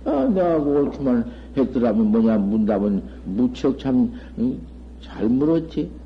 아, 0.07 0.25
내가 0.33 0.57
옳게만 0.57 1.31
했더라면 1.57 2.11
뭐냐, 2.11 2.39
문답은 2.39 3.03
무척 3.27 3.79
참, 3.79 4.11
응? 4.39 4.59
잘 5.03 5.29
물었지. 5.29 6.00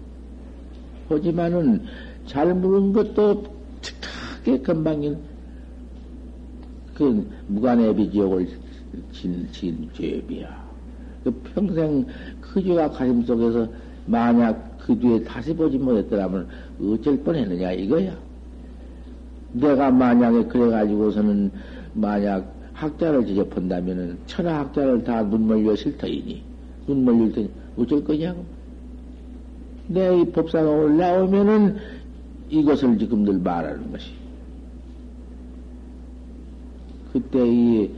하지만은, 1.08 1.82
잘 2.26 2.54
물은 2.54 2.92
것도 2.92 3.44
특하게 3.82 4.62
건방진, 4.62 5.18
그, 6.94 7.28
무관의 7.48 7.94
비 7.96 8.10
지옥을 8.10 8.48
진, 9.12 9.48
진 9.52 9.88
죄비야. 9.94 10.64
그 11.24 11.30
평생 11.54 12.06
그 12.40 12.62
죄가 12.62 12.90
가슴 12.90 13.22
속에서 13.22 13.66
만약 14.06 14.78
그 14.78 14.96
뒤에 14.98 15.22
다시 15.24 15.54
보지 15.54 15.78
못했더라면 15.78 16.46
어쩔 16.80 17.18
뻔했느냐 17.18 17.72
이거야. 17.72 18.14
내가 19.52 19.90
만약에 19.90 20.44
그래가지고서는 20.44 21.50
만약 21.94 22.52
학자를 22.74 23.24
지접한다면은 23.24 24.18
천하 24.26 24.60
학자를 24.60 25.02
다 25.04 25.22
눈멀려 25.22 25.74
실터이니 25.74 26.42
눈멀릴 26.86 27.32
테니 27.32 27.50
어쩔 27.78 28.04
거냐고. 28.04 28.44
내 29.88 30.20
이 30.20 30.24
법사가 30.30 30.68
올라오면은 30.68 31.76
이것을 32.48 32.98
지금들 32.98 33.38
말하는 33.38 33.90
것이. 33.92 34.12
그때 37.12 37.38
이 37.46 37.90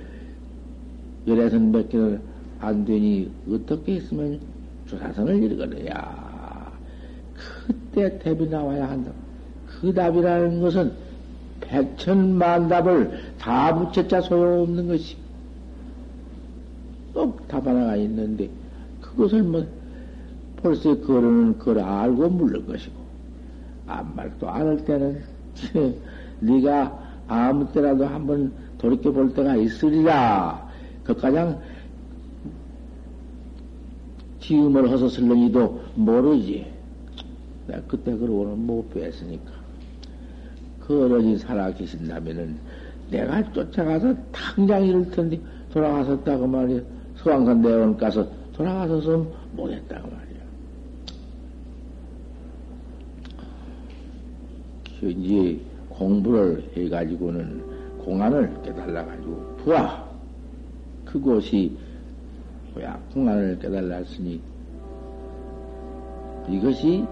열애선 1.27 1.72
몇 1.72 1.88
개를 1.88 2.20
안 2.61 2.85
되니 2.85 3.31
어떻게 3.51 3.96
했으면 3.96 4.40
조사선을 4.87 5.42
이르거려야. 5.42 6.72
그때 7.66 8.18
답이 8.18 8.49
나와야 8.49 8.88
한다. 8.90 9.11
그 9.66 9.92
답이라는 9.92 10.61
것은 10.61 10.92
백천만 11.61 12.68
답을 12.68 13.35
다 13.38 13.75
붙였자 13.75 14.20
소용없는 14.22 14.88
것이. 14.88 15.16
꼭 17.12 17.49
답 17.49 17.66
하나가 17.66 17.96
있는데, 17.96 18.51
그것을 19.01 19.42
뭐, 19.42 19.66
벌써 20.62 20.95
그거는 21.01 21.59
그걸 21.59 21.81
알고 21.81 22.29
물는 22.31 22.66
것이고, 22.66 22.95
아무 23.87 24.14
말도 24.14 24.49
안 24.49 24.66
할 24.66 24.85
때는, 24.85 25.23
네가 26.40 26.99
아무 27.29 27.71
때라도 27.73 28.07
한번 28.07 28.53
돌이켜 28.79 29.11
볼 29.12 29.33
때가 29.33 29.57
있으리라. 29.57 30.69
그 31.05 31.14
가장 31.14 31.61
지음을 34.40 34.90
허서 34.90 35.09
슬렁이도 35.09 35.81
모르지. 35.95 36.66
내가 37.66 37.81
그때 37.88 38.16
그러고는 38.16 38.66
못 38.66 38.92
뵀으니까. 38.95 39.57
그 40.81 41.05
어른이 41.05 41.38
살아 41.38 41.73
계신다면은 41.73 42.57
내가 43.11 43.53
쫓아가서 43.53 44.14
당장 44.31 44.85
이럴 44.85 45.11
텐데 45.11 45.40
돌아가셨다고 45.73 46.47
말이야. 46.47 46.81
서왕산 47.16 47.62
대원 47.62 47.97
가서 47.97 48.29
돌아가서서 48.53 49.27
못했다고 49.53 50.09
말이야. 50.09 50.26
이제 55.03 55.61
공부를 55.89 56.71
해가지고는 56.77 57.99
공안을 57.99 58.63
깨달아가지고 58.63 59.57
부하 59.59 60.05
그곳이 61.05 61.77
뭐야 62.75 62.99
공안을 63.13 63.59
깨달았으니 63.59 64.41
이것이 66.49 67.05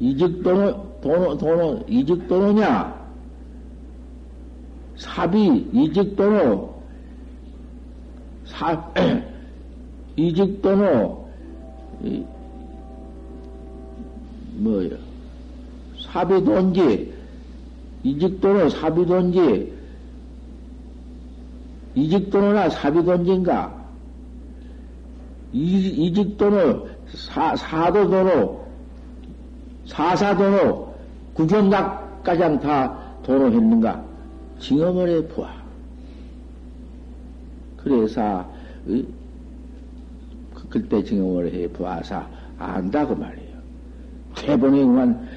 이직도노, 0.00 1.00
도노, 1.02 1.36
도노, 1.36 1.84
이직도노냐? 1.86 3.00
사비, 4.96 5.68
이직도노, 5.72 6.82
사, 8.46 8.92
이직도노, 10.16 11.28
이, 12.02 12.24
뭐야, 14.60 14.90
사비돈지, 16.12 17.14
이직도노, 18.02 18.68
사비돈지, 18.68 19.72
이직도노나 21.94 22.68
사비돈지인가? 22.70 23.80
이직도노, 25.52 26.88
사, 27.08 27.56
사도도노, 27.56 28.60
사사도로 29.86 30.94
구경각 31.34 32.22
가장 32.22 32.60
다 32.60 32.96
도로 33.24 33.50
했는가? 33.50 34.04
징험을 34.60 35.08
해 35.08 35.28
보아. 35.28 35.50
그래서 37.78 38.48
그, 38.84 39.12
그때 40.68 41.02
징험을 41.02 41.52
해 41.52 41.66
보아서 41.68 42.24
안다 42.58 43.06
그 43.06 43.14
말이에요. 43.14 43.49
대본에 44.50 44.84
그만 44.84 45.28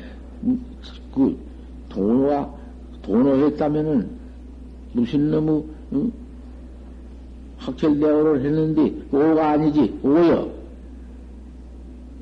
그 1.13 1.38
도노와 1.89 2.49
도노했다면은 3.04 4.10
무슨 4.93 5.32
놈의 5.32 5.63
응? 5.93 6.12
학철대오를 7.58 8.43
했는데 8.43 8.93
오가 9.12 9.52
아니지 9.52 9.99
오요. 10.04 10.52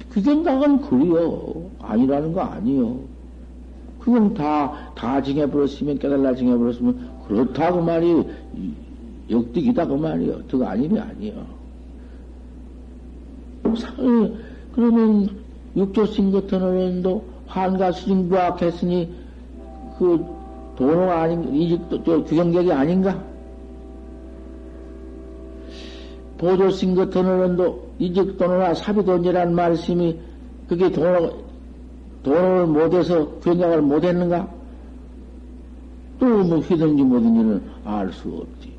그 0.09 0.21
생각은 0.21 0.81
그리요. 0.81 1.69
아니라는 1.79 2.33
거 2.33 2.41
아니요. 2.41 2.99
그냥 4.01 4.33
다, 4.33 4.91
다 4.95 5.21
징해버렸으면, 5.21 5.99
깨달라 5.99 6.33
징해버렸으면, 6.35 7.09
그렇다고 7.27 7.81
말이, 7.81 8.25
역득이다 9.29 9.87
그 9.87 9.93
말이요. 9.93 10.41
더 10.47 10.63
아니면 10.65 11.03
아니요. 11.03 11.45
그러면, 14.73 15.29
육조신 15.75 16.31
같은 16.31 16.61
어른도 16.61 17.23
환가 17.47 17.91
수징 17.91 18.29
부학했으니, 18.29 19.13
그, 19.97 20.25
도노 20.75 21.11
아닌, 21.11 21.53
이직도, 21.53 22.03
저, 22.03 22.23
규경객이 22.23 22.71
아닌가? 22.71 23.23
보조신 26.37 26.95
같은 26.95 27.57
이직 27.99 28.37
돈이나 28.37 28.73
사비 28.73 29.05
돈이라는 29.05 29.53
말씀이 29.53 30.17
그게 30.67 30.91
돈, 30.91 31.31
돈을 32.23 32.65
못해서 32.65 33.29
견장을 33.41 33.81
못했는가? 33.81 34.61
또뭐 36.19 36.59
휘든지 36.59 37.03
뭐든지는 37.03 37.61
알 37.83 38.11
수 38.13 38.29
없지. 38.29 38.71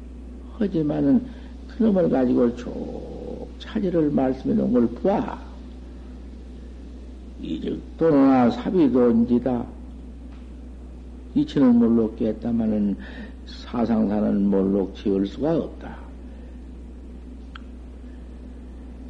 하지만은 0.58 1.26
그놈을 1.68 2.08
가지고 2.08 2.54
쭉 2.56 3.48
차지를 3.58 4.10
말씀해 4.10 4.54
놓은 4.54 4.72
걸 4.72 4.86
보아. 4.88 5.51
이즉 7.42 7.80
돈이나 7.98 8.50
사비돈지다. 8.50 9.64
이치는 11.34 11.76
몰록 11.76 12.16
깼다마는 12.16 12.96
사상사는 13.46 14.48
몰록 14.48 14.94
지을 14.96 15.26
수가 15.26 15.56
없다. 15.56 15.96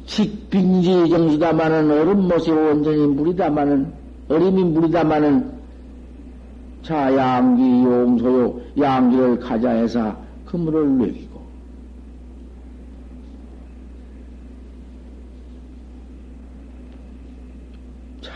식빙지 0.05 1.09
정수다마는 1.09 1.89
얼음 1.89 2.27
못이 2.27 2.51
온전히 2.51 3.07
물이다마는 3.07 3.93
어림이 4.29 4.63
물이다마는 4.63 5.53
자 6.83 7.15
양기 7.15 7.63
용소요 7.63 8.59
양기를 8.77 9.39
가자해서 9.39 10.15
그 10.45 10.57
물을 10.57 10.85
먹이고 10.85 11.41
자 18.21 18.33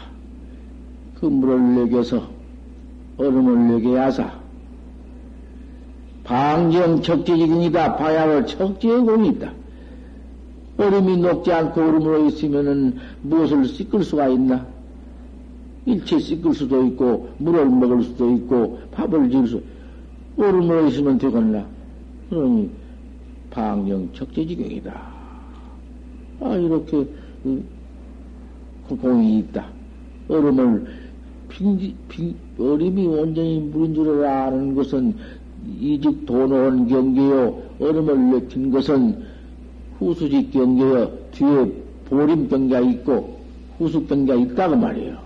그 1.27 1.29
물을 1.29 1.59
먹여서 1.59 2.25
얼음을 3.17 3.57
먹여야사 3.57 4.31
방정 6.23 7.01
척지지근이다 7.01 7.97
바야로 7.97 8.45
척지의 8.45 9.01
공이 9.01 9.29
있다. 9.29 9.51
얼음이 10.77 11.17
녹지 11.17 11.51
않고 11.51 11.81
얼음으로 11.81 12.25
있으면은 12.27 12.97
무엇을 13.23 13.65
씻을 13.65 14.03
수가 14.03 14.29
있나? 14.29 14.65
일체 15.85 16.19
씻을 16.19 16.53
수도 16.53 16.85
있고, 16.85 17.29
물을 17.39 17.65
먹을 17.65 18.03
수도 18.03 18.29
있고, 18.33 18.79
밥을 18.91 19.29
지을 19.29 19.47
수, 19.47 19.63
얼음으로 20.37 20.87
있으면 20.87 21.17
되겠나? 21.17 21.65
그러니, 22.29 22.69
방정 23.49 24.09
척제지경이다. 24.13 25.01
아, 26.41 26.55
이렇게, 26.55 27.07
그 27.43 27.65
공이 28.89 29.39
있다. 29.39 29.65
얼음을, 30.29 31.06
빙지, 31.49 31.95
빙, 32.09 32.35
얼음이 32.59 33.07
온전히 33.07 33.59
물인 33.59 33.93
줄 33.93 34.25
아는 34.25 34.75
것은 34.75 35.15
이직 35.79 36.25
도노원 36.25 36.87
경계요, 36.87 37.61
얼음을 37.79 38.31
내킨 38.31 38.71
것은 38.71 39.23
후수직 39.99 40.51
경계여 40.51 41.11
뒤에 41.31 41.71
보림 42.09 42.47
경계가 42.47 42.81
있고 42.91 43.37
후수 43.77 44.05
경계가 44.05 44.39
있다고 44.39 44.75
말이에요. 44.75 45.17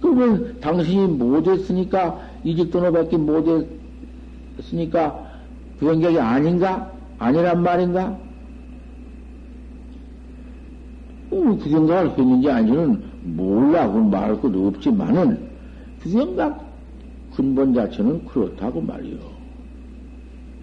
그러면 0.00 0.56
당신이 0.60 1.06
못했으니까 1.08 2.20
이직 2.44 2.70
도노밖에 2.70 3.16
못했으니까 3.16 3.70
그 5.78 5.86
경계가 5.86 6.26
아닌가? 6.28 6.90
아니란 7.18 7.62
말인가? 7.62 8.18
어, 11.30 11.58
그 11.62 11.70
생각을 11.70 12.18
했는지 12.18 12.50
아닌지는 12.50 13.09
몰라. 13.22 13.86
그건 13.86 14.10
말할 14.10 14.40
것도 14.40 14.68
없지만은 14.68 15.38
그 16.02 16.08
생각 16.08 16.70
근본 17.34 17.74
자체는 17.74 18.24
그렇다고 18.26 18.80
말이요. 18.80 19.18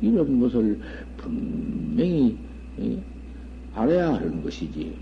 이런 0.02 0.40
것을 0.40 0.80
분명히 1.18 2.38
알아야 3.74 4.16
하는 4.16 4.44
것이지. 4.44 4.94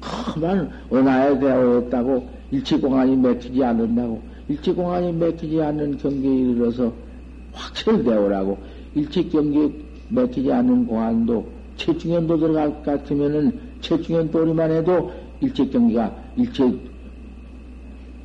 그만 0.00 0.70
은하에 0.92 1.38
대하였다고 1.38 2.28
일체공안이 2.50 3.16
맥히지 3.16 3.64
않는다고 3.64 4.22
일체공안이 4.48 5.12
맥히지 5.12 5.60
않는 5.62 5.98
경계에 5.98 6.34
이르러서 6.34 6.92
확철되오라고 7.52 8.58
일체경계에 8.94 9.70
맥히지 10.10 10.52
않는 10.52 10.86
공안도 10.86 11.48
최중현도 11.76 12.38
들어갈 12.38 12.70
것 12.74 12.84
같으면은 12.84 13.58
최중현 13.80 14.30
도리만 14.30 14.70
해도 14.70 15.12
일체 16.36 16.64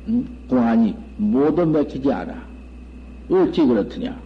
음? 0.08 0.26
공안이 0.48 0.94
모두 1.16 1.66
맥히지 1.66 2.12
않아. 2.12 2.34
어찌 3.30 3.64
그렇더냐? 3.64 4.20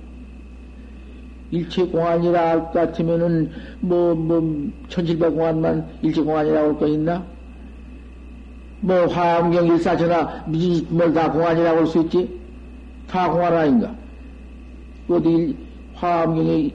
일체 1.50 1.84
공안이라 1.84 2.48
할 2.48 2.58
것 2.64 2.72
같으면은 2.72 3.50
뭐, 3.80 4.14
뭐, 4.14 4.70
천칠백 4.88 5.34
공안만 5.34 5.86
일체 6.02 6.22
공안이라고 6.22 6.68
할 6.68 6.78
거 6.78 6.86
있나? 6.88 7.24
뭐, 8.80 9.06
화엄경 9.06 9.66
일사천하 9.66 10.44
미진뭘 10.46 11.12
다 11.12 11.30
공안이라고 11.30 11.78
할 11.78 11.86
수 11.86 12.00
있지? 12.02 12.28
다 13.08 13.30
공안 13.30 13.52
아닌가? 13.54 13.94
어디 15.08 15.56
화엄경의 15.94 16.72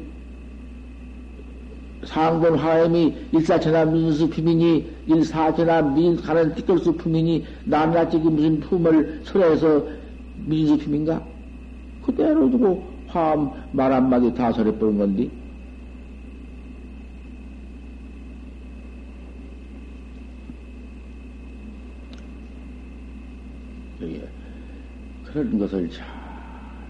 상본 2.04 2.56
화엄이 2.56 3.16
일사천하 3.32 3.86
민수 3.86 4.30
품이니 4.30 4.92
일사천하 5.08 5.82
민 5.82 6.16
가는 6.16 6.54
띠끌수 6.56 6.94
품이니 6.94 7.46
남자찌 7.66 8.18
무슨 8.18 8.60
품을 8.60 9.22
설해서 9.24 9.86
민수 10.46 10.78
품인가? 10.78 11.24
그대로 12.06 12.50
두고 12.50 12.92
화음 13.08 13.52
말 13.72 13.92
한마디 13.94 14.34
다 14.34 14.52
설해버린 14.52 14.98
건데. 14.98 15.30
예. 24.02 24.28
그런 25.26 25.60
것을 25.60 25.90
잘 25.90 26.08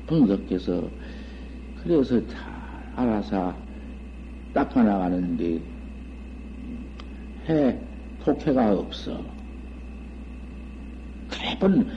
분석해서, 0.07 0.89
그래서 1.83 2.25
잘 2.27 2.39
알아서 2.95 3.53
닦아 4.53 4.83
나가는데, 4.83 5.61
해, 7.47 7.79
독해가 8.23 8.73
없어. 8.73 9.23
매번 11.41 11.89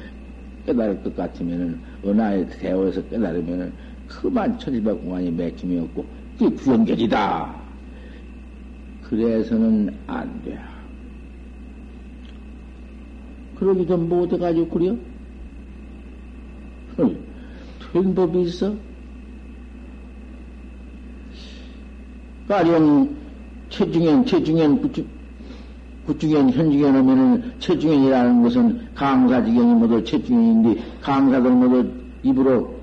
깨달을 0.67 1.03
것 1.03 1.17
같으면은, 1.17 1.81
은하에 2.05 2.47
대어에서 2.47 3.07
깨달으면은, 3.09 3.73
그만 4.07 4.59
천일백 4.59 5.01
공안이 5.03 5.31
맥힘이 5.33 5.79
없고 5.79 6.07
그게 6.39 6.55
구연결이다. 6.57 7.55
그래서는 9.03 9.97
안 10.07 10.43
돼. 10.43 10.59
그러기도 13.57 13.97
못해가지고 13.97 14.69
그려? 14.69 14.97
된 17.93 18.15
법이 18.15 18.43
있어? 18.43 18.77
가령 22.49 23.17
체중현, 23.71 24.27
체중현, 24.27 24.83
구중, 24.83 25.07
구중현, 26.07 26.51
현중현 26.51 26.95
하면은 26.95 27.53
체중현이라는 27.59 28.43
것은 28.43 28.89
강사지경이 28.95 29.75
모두 29.75 30.05
체중현인데 30.05 30.83
강사들 31.01 31.51
모두 31.51 31.91
입으로 32.23 32.75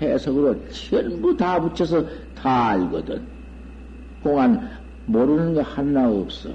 해석으로 0.00 0.56
전부 0.70 1.36
다 1.36 1.60
붙여서 1.60 2.04
다 2.34 2.70
알거든. 2.70 3.22
공안 4.22 4.68
모르는 5.06 5.54
거 5.54 5.62
하나 5.62 6.08
없어. 6.10 6.50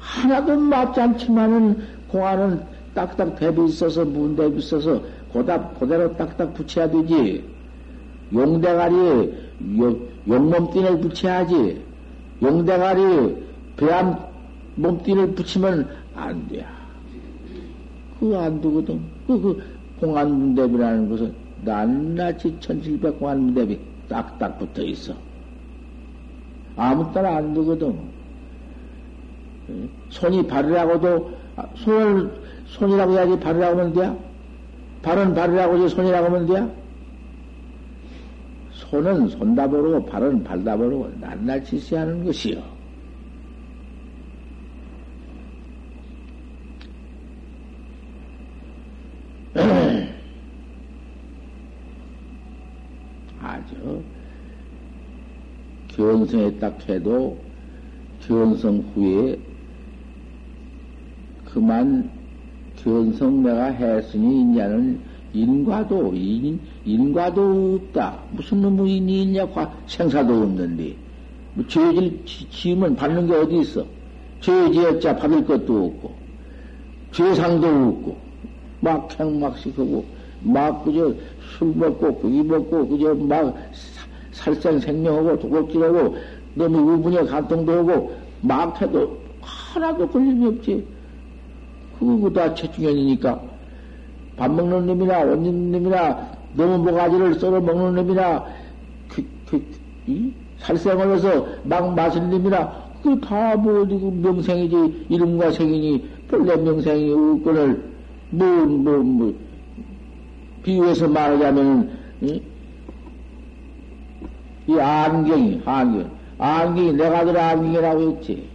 하나도 0.00 0.58
맞지 0.58 1.00
않지만은 1.00 1.78
공안은 2.08 2.62
딱딱 2.94 3.36
대비 3.38 3.66
있어서 3.66 4.04
문대비 4.04 4.58
있어서 4.58 5.00
고다, 5.28 5.68
그대로 5.78 6.16
딱딱 6.16 6.54
붙여야 6.54 6.90
되지. 6.90 7.44
용대가리에 8.32 9.49
용몸띠를 10.28 11.00
붙여야지. 11.00 11.82
용대가리에 12.42 13.36
배암 13.76 14.16
몸띠를 14.76 15.34
붙이면 15.34 15.88
안 16.14 16.48
돼. 16.48 16.64
그거 18.18 18.40
안 18.40 18.60
되거든. 18.60 19.00
그, 19.26 19.40
그 19.40 19.62
공안 20.00 20.30
문대비라는 20.32 21.08
것은 21.08 21.34
낱낱이 21.64 22.56
천칠백만 22.60 23.54
대비 23.54 23.78
딱딱 24.08 24.58
붙어 24.58 24.82
있어. 24.82 25.14
아무 26.76 27.12
따라 27.12 27.36
안 27.36 27.52
되거든. 27.54 27.96
손이 30.08 30.46
발이라고도, 30.46 31.30
아, 31.56 31.64
손을, 31.76 32.30
손이라고 32.66 33.12
해야지 33.12 33.38
발이라고 33.38 33.78
하면 33.78 33.92
돼? 33.92 34.18
발은 35.02 35.34
발이라고 35.34 35.76
해야지 35.76 35.94
손이라고 35.94 36.26
하면 36.26 36.46
돼? 36.46 36.79
손은 38.90 39.28
손다 39.28 39.68
버르고 39.68 40.04
발은 40.04 40.42
발다 40.42 40.76
버르고 40.76 41.10
낱낱이 41.20 41.76
있어야 41.76 42.00
하는 42.02 42.24
것이요. 42.24 42.60
견성에 55.88 56.58
딱 56.58 56.76
해도 56.88 57.38
견성 58.20 58.78
후에 58.94 59.38
그만 61.44 62.10
견성 62.76 63.42
내가 63.42 63.66
했으니 63.66 64.50
이제는 64.52 65.09
인과도 65.32 66.12
인 66.14 66.60
인과도 66.84 67.80
없다. 67.82 68.18
무슨 68.32 68.60
놈의 68.62 68.96
인이 68.96 69.22
있냐? 69.22 69.46
생사도 69.86 70.34
없는데 70.34 70.96
뭐 71.54 71.66
죄질 71.66 72.24
지으면 72.26 72.96
받는 72.96 73.26
게 73.26 73.34
어디 73.34 73.60
있어? 73.60 73.84
죄 74.40 74.70
지었자 74.72 75.16
받을 75.16 75.44
것도 75.44 75.86
없고 75.86 76.14
죄상도 77.12 77.66
없고 77.66 78.16
막 78.80 79.20
행막식 79.20 79.78
하고 79.78 80.04
막 80.40 80.84
그저 80.84 81.14
술 81.58 81.74
먹고 81.74 82.14
고기 82.16 82.42
먹고 82.42 82.88
그저 82.88 83.14
막 83.14 83.54
살생 84.32 84.78
생명하고 84.80 85.38
도둑질하고 85.38 86.16
너무 86.54 86.92
우분에 86.92 87.24
감동도 87.24 87.72
하고 87.72 88.12
막 88.40 88.80
해도 88.80 89.20
하나도 89.40 90.08
걸림이 90.08 90.46
없지. 90.46 90.84
그거 91.98 92.30
다 92.30 92.54
체중현이니까 92.54 93.42
밥 94.36 94.50
먹는 94.50 94.86
놈이나 94.86 95.20
옷 95.24 95.34
입는 95.34 95.72
놈이나 95.72 96.28
너무 96.54 96.78
모가지를 96.78 97.34
썰어 97.34 97.60
먹는 97.60 97.94
놈이나 97.94 98.44
그, 99.08 99.24
그, 99.48 99.62
이? 100.06 100.32
살생을 100.58 101.14
해서 101.14 101.46
막 101.64 101.94
마신 101.94 102.30
놈이나 102.30 102.90
그다 103.02 103.56
뭐 103.56 103.82
어디고 103.82 104.10
명생이지 104.10 105.06
이름과 105.08 105.52
생이니 105.52 106.08
본래 106.28 106.56
명생이 106.56 107.08
의권을 107.08 107.90
뭐 108.30 108.46
뭐, 108.66 108.98
뭐, 108.98 109.34
비유해서 110.62 111.08
말하자면 111.08 111.90
이, 112.20 112.42
이 114.68 114.78
안경이 114.78 115.62
안경. 115.64 116.10
안경이 116.38 116.92
내가 116.92 117.24
들어 117.24 117.40
안경이라고 117.40 118.00
했지. 118.10 118.48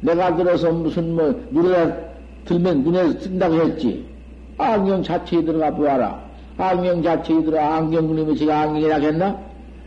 내가 0.00 0.36
들어서 0.36 0.70
무슨 0.72 1.14
뭐 1.14 1.42
눈에 1.50 1.94
들면 2.44 2.82
눈에 2.84 3.18
뜬다고 3.18 3.54
했지 3.54 4.04
안경 4.62 5.02
자체에 5.02 5.44
들어가 5.44 5.70
보아라 5.70 6.22
안경 6.58 7.02
자체에 7.02 7.42
들어 7.42 7.60
안경 7.60 8.08
그림이 8.08 8.36
제가 8.36 8.60
안경이라고 8.60 9.04
했나? 9.04 9.38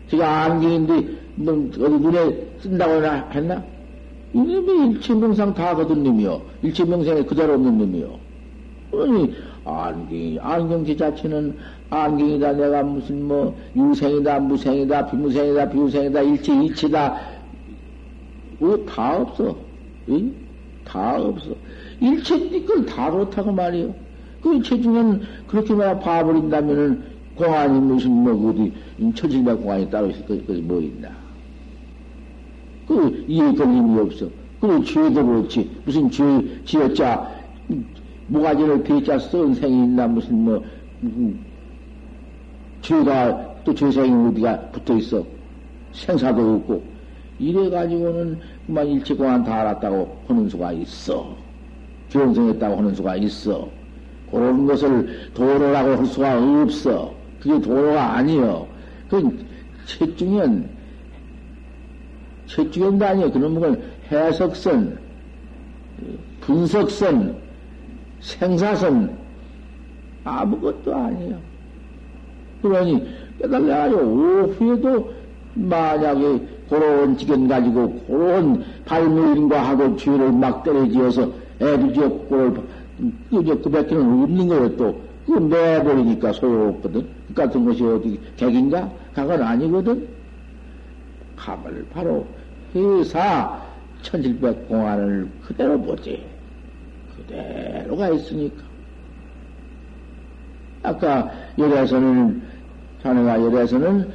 제가 0.10 0.44
안경인데 0.44 1.08
뭐 1.36 1.54
어디 1.54 1.80
눈에 1.80 2.48
쓴다고 2.62 3.04
했나? 3.34 3.64
이놈이 4.36 4.96
일체명상 4.96 5.54
다 5.54 5.74
거둔 5.74 6.04
놈이요. 6.04 6.42
일체명상에 6.62 7.24
그대로 7.24 7.54
없는 7.54 7.78
놈이요. 7.78 8.20
아니, 8.94 9.34
안경이, 9.64 10.40
안경지 10.42 10.98
자체는 10.98 11.58
안경이다. 11.90 12.52
내가 12.52 12.84
무슨 12.84 13.30
뭐, 13.30 13.58
유생이다, 13.78 14.40
무생이다, 14.40 15.06
비무생이다, 15.08 15.70
비우생이다, 15.70 16.22
일체, 16.22 16.54
이치다. 16.66 17.18
뭐다 18.60 19.22
없어. 19.22 19.56
응? 20.10 20.34
다 20.84 21.16
없어. 21.18 21.52
일체 22.02 22.38
니걸 22.38 22.86
다 22.86 23.10
그렇다고 23.10 23.54
말이요. 23.54 23.94
그 24.46 24.54
일체 24.54 24.80
중엔 24.80 25.22
그렇게 25.48 25.74
말 25.74 25.98
봐버린다면은 25.98 27.04
공안이 27.36 27.80
무슨 27.80 28.12
뭐 28.12 28.52
어디 28.52 28.72
처질백 29.16 29.60
공안이 29.60 29.90
따로 29.90 30.08
있을 30.12 30.46
것이 30.46 30.62
뭐 30.62 30.80
있나. 30.80 31.10
그 32.88 33.26
이해될 33.28 33.68
힘이 33.68 34.00
없어. 34.02 34.30
그리고 34.62 34.84
죄도 34.84 35.26
그렇지. 35.26 35.82
무슨 35.84 36.12
죄 36.12 36.24
지었자 36.64 37.28
모가지를 38.28 38.84
대자 38.84 39.18
쓴 39.18 39.56
생이 39.56 39.84
있나 39.86 40.08
무슨 40.08 40.46
뭐 40.46 40.64
무슨 41.00 41.40
죄가 42.84 43.64
또 43.64 43.74
죄생이 43.74 44.28
어디가 44.28 44.70
붙어 44.70 44.96
있어. 44.96 45.26
생사도 45.92 46.58
없고 46.58 46.84
이래 47.40 47.68
가지고는 47.72 48.40
그만 48.68 48.86
일체공안 48.90 49.44
다 49.44 49.62
알았다고 49.62 50.26
하는 50.28 50.48
수가 50.50 50.72
있어. 50.74 51.36
견성했다고 52.12 52.76
하는 52.76 52.94
수가 52.94 53.16
있어. 53.16 53.85
그런 54.32 54.66
것을 54.66 55.30
도로라고 55.34 55.98
할 55.98 56.06
수가 56.06 56.62
없어. 56.62 57.14
그게 57.40 57.60
도로가 57.62 58.18
아니여. 58.18 58.68
그 59.10 59.46
채중현 59.86 60.70
채중현도 62.48 63.06
아니여. 63.06 63.32
그런 63.32 63.60
건 63.60 63.82
해석선, 64.12 64.98
분석선, 66.42 67.36
생사선 68.22 69.18
아무것도 70.24 70.96
아니에요. 70.96 71.38
그러니 72.62 73.08
깨달아가지고 73.40 74.02
오후에도 74.02 75.14
만약에 75.54 76.42
그런 76.70 77.18
지견 77.18 77.48
가지고 77.48 77.94
그런 78.08 78.64
발무인과 78.86 79.70
하고 79.70 79.96
죄를 79.96 80.32
막 80.32 80.64
때려지어서 80.64 81.32
애비지어 81.62 82.10
꼴 82.28 82.54
을 83.02 83.12
그저 83.30 83.62
그 83.62 84.24
없는 84.24 84.48
거예요 84.48 84.76
또. 84.78 85.04
그거 85.26 85.40
내버리니까 85.40 86.34
소용없거든. 86.34 87.08
그 87.28 87.34
같은 87.34 87.66
것이 87.66 87.84
어디 87.84 88.20
객인가? 88.38 88.92
그건 89.14 89.42
아니거든. 89.42 90.08
감을 91.36 91.88
바로 91.92 92.28
회사 92.76 93.60
천칠백 94.02 94.68
공안을 94.68 95.28
그대로 95.42 95.82
보지. 95.82 96.24
그대로가 97.18 98.10
있으니까. 98.10 98.64
아까 100.84 101.32
열에서는 101.58 102.44
자네가 103.02 103.42
열에서는 103.42 104.12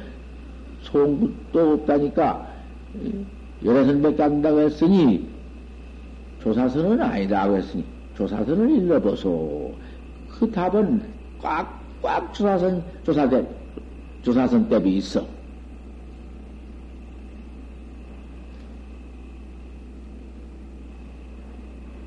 송굿도 0.81 1.73
없다니까. 1.73 2.47
열애선밖에 3.63 4.23
안 4.23 4.29
된다고 4.31 4.59
했으니 4.61 5.27
조사선은 6.41 7.01
아니다고 7.01 7.57
했으니 7.57 7.85
조사선을 8.21 8.69
일러보소. 8.69 9.73
그 10.27 10.51
답은 10.51 11.01
꽉 11.41 11.81
꽉 12.01 12.33
조사선 12.33 12.83
조사대 13.03 13.47
조사선 14.23 14.67
대비 14.67 14.97
있어. 14.97 15.23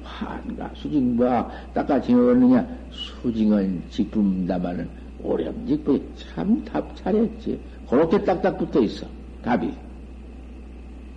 환가 0.02 0.70
수징과 0.74 1.48
딱같이 1.72 2.12
어느냐 2.12 2.66
수징은 2.90 3.84
직분다마는 3.88 4.88
오렴 5.22 5.66
직분 5.66 6.12
참답 6.16 6.96
잘했지. 6.96 7.60
그렇게 7.88 8.22
딱딱 8.24 8.58
붙어 8.58 8.80
있어. 8.82 9.06
답이. 9.42 9.72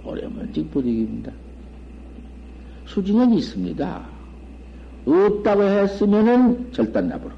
오렴은 0.03 0.53
직분이입니다. 0.53 1.31
수징은 2.85 3.33
있습니다. 3.33 4.16
없다고 5.07 5.63
했으면은 5.63 6.71
절단납으로. 6.73 7.31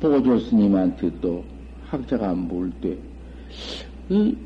보조 0.00 0.38
스님한테 0.38 1.10
또 1.20 1.44
학자가 1.88 2.32
물 2.32 2.70
때, 2.80 2.96
이 4.08 4.36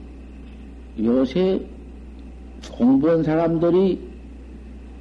요새 0.98 1.64
공부한 2.72 3.22
사람들이 3.22 4.12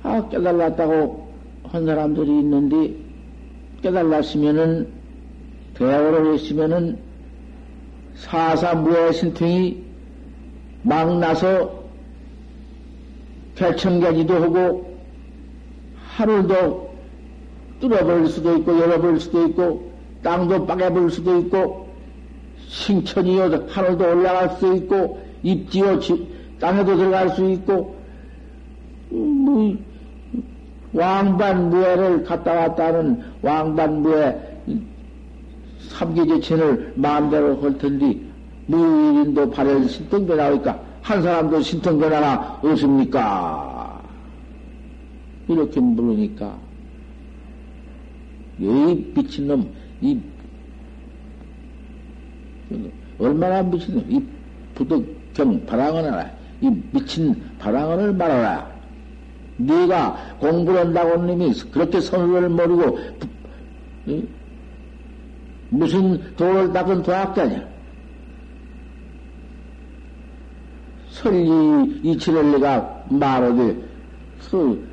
아, 0.04 0.28
깨달았다고 0.30 1.32
한 1.64 1.86
사람들이 1.86 2.28
있는데, 2.40 2.96
깨달았으면은, 3.82 4.88
대학을 5.76 6.34
했으면은, 6.34 6.98
사사무의 8.22 9.14
신통이 9.14 9.84
막 10.84 11.18
나서 11.18 11.82
개천가지도 13.56 14.34
하고, 14.36 14.98
하늘도 16.16 16.92
뚫어버릴 17.80 18.28
수도 18.28 18.58
있고, 18.58 18.80
열어버릴 18.80 19.20
수도 19.20 19.48
있고, 19.48 19.92
땅도 20.24 20.66
빠개버릴 20.66 21.10
수도 21.10 21.40
있고, 21.40 21.90
신천이요, 22.68 23.68
하늘도 23.70 24.04
올라갈 24.04 24.50
수 24.58 24.76
있고, 24.76 25.20
입지요, 25.44 26.00
땅에도 26.60 26.96
들어갈 26.96 27.30
수 27.30 27.50
있고, 27.52 27.96
뭐, 29.10 29.76
왕반 30.94 31.70
무예를 31.70 32.24
갔다 32.24 32.54
왔다 32.54 32.88
하는 32.88 33.24
왕반 33.42 34.02
무예 34.02 34.51
삼계제천을 36.02 36.94
마음대로 36.96 37.62
할 37.62 37.78
텐데, 37.78 38.18
무인도 38.66 39.52
발열 39.52 39.88
신통변 39.88 40.38
나오니까, 40.38 40.80
한 41.02 41.22
사람도 41.22 41.62
신통변 41.62 42.12
하나 42.12 42.60
없습니까? 42.64 44.02
이렇게 45.48 45.80
물으니까, 45.80 46.58
이 48.60 49.12
미친놈, 49.14 49.70
이, 50.02 50.20
얼마나 53.20 53.62
미친놈, 53.62 54.04
이 54.10 54.24
부득경 54.74 55.66
바랑언 55.68 56.06
하라, 56.06 56.32
이 56.62 56.72
미친 56.92 57.36
바랑언을 57.60 58.14
말하라. 58.14 58.72
네가 59.58 60.38
공부를 60.40 60.80
한다고 60.80 61.22
놈이 61.22 61.54
그렇게 61.72 62.02
선수를 62.02 62.50
모르고 62.50 62.98
무슨 65.72 66.36
도를 66.36 66.72
닦은 66.74 67.02
도학자냐? 67.02 67.66
설리 71.10 72.00
이치를 72.04 72.52
내가 72.52 73.04
말하되 73.10 73.76
그 74.50 74.88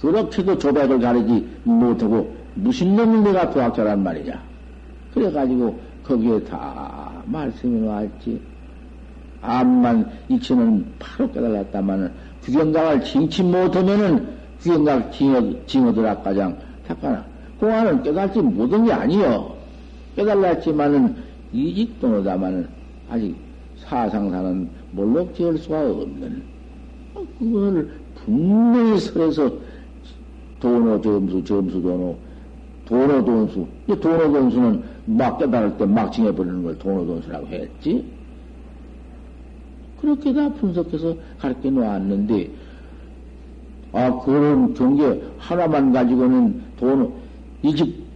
그렇게도 0.00 0.58
조백을 0.58 1.00
가리지 1.00 1.46
못하고 1.64 2.34
무슨 2.54 2.94
놈이 2.96 3.22
내가 3.22 3.50
도학자란 3.50 4.02
말이냐? 4.02 4.40
그래가지고 5.14 5.78
거기에 6.04 6.42
다 6.44 7.10
말씀이 7.26 7.80
나왔지. 7.80 8.40
암만 9.42 10.10
이치는 10.28 10.84
바로 10.98 11.30
깨달았다마는 11.32 12.12
규경각을 12.44 13.02
징치 13.04 13.42
못하면은 13.42 14.28
규경각 14.60 15.10
징어, 15.12 15.42
징어들아 15.66 16.18
가장 16.18 16.56
탁하나. 16.86 17.24
공안은 17.58 18.02
깨달지 18.02 18.40
못한 18.40 18.84
게 18.84 18.92
아니여. 18.92 19.59
깨달았지만은 20.20 21.16
이직도노다마는 21.52 22.68
아직 23.08 23.34
사상사는 23.76 24.68
몰록 24.92 25.34
지을 25.34 25.58
수가 25.58 25.80
없는 25.80 26.42
그걸 27.38 27.90
분명히 28.14 28.98
설에서 28.98 29.50
도노 30.60 31.00
점수 31.00 31.42
점수 31.44 31.80
도노 31.80 32.18
도노 32.84 33.24
돈수. 33.24 33.66
도노 33.86 34.32
돈수는 34.32 34.82
막 35.06 35.38
깨달을 35.38 35.76
때 35.78 35.86
막 35.86 36.12
징해버리는 36.12 36.62
걸 36.62 36.78
도노 36.78 37.06
돈수라고 37.06 37.46
했지. 37.46 38.04
그렇게 40.00 40.32
다 40.32 40.52
분석해서 40.54 41.16
가르쳐 41.38 41.70
놓았는데 41.70 42.50
아 43.92 44.20
그런 44.20 44.74
경계 44.74 45.22
하나만 45.38 45.92
가지고는 45.92 46.62
돈 46.78 47.12
이집 47.62 48.09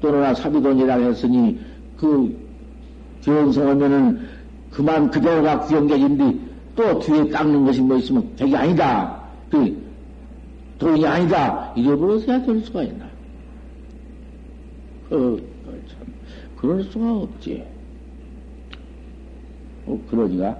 돈이나 0.00 0.34
사비돈이라고 0.34 1.04
했으니 1.04 1.58
그 1.96 2.36
견성하면은 3.22 4.28
그만 4.70 5.10
그대로가 5.10 5.60
구경객인데 5.60 6.38
또 6.76 6.98
뒤에 7.00 7.28
닦는 7.28 7.64
것이 7.64 7.80
뭐 7.80 7.96
있으면 7.98 8.28
되게 8.36 8.56
아니다. 8.56 9.20
그 9.50 9.76
돈이 10.78 11.06
아니다. 11.06 11.72
잃어버려서야 11.76 12.42
될 12.42 12.60
수가 12.64 12.82
있나. 12.84 13.04
그, 15.08 15.46
참, 15.88 16.06
그럴 16.56 16.82
수가 16.84 17.12
없지. 17.12 17.62
어, 19.86 20.00
그러니까 20.08 20.56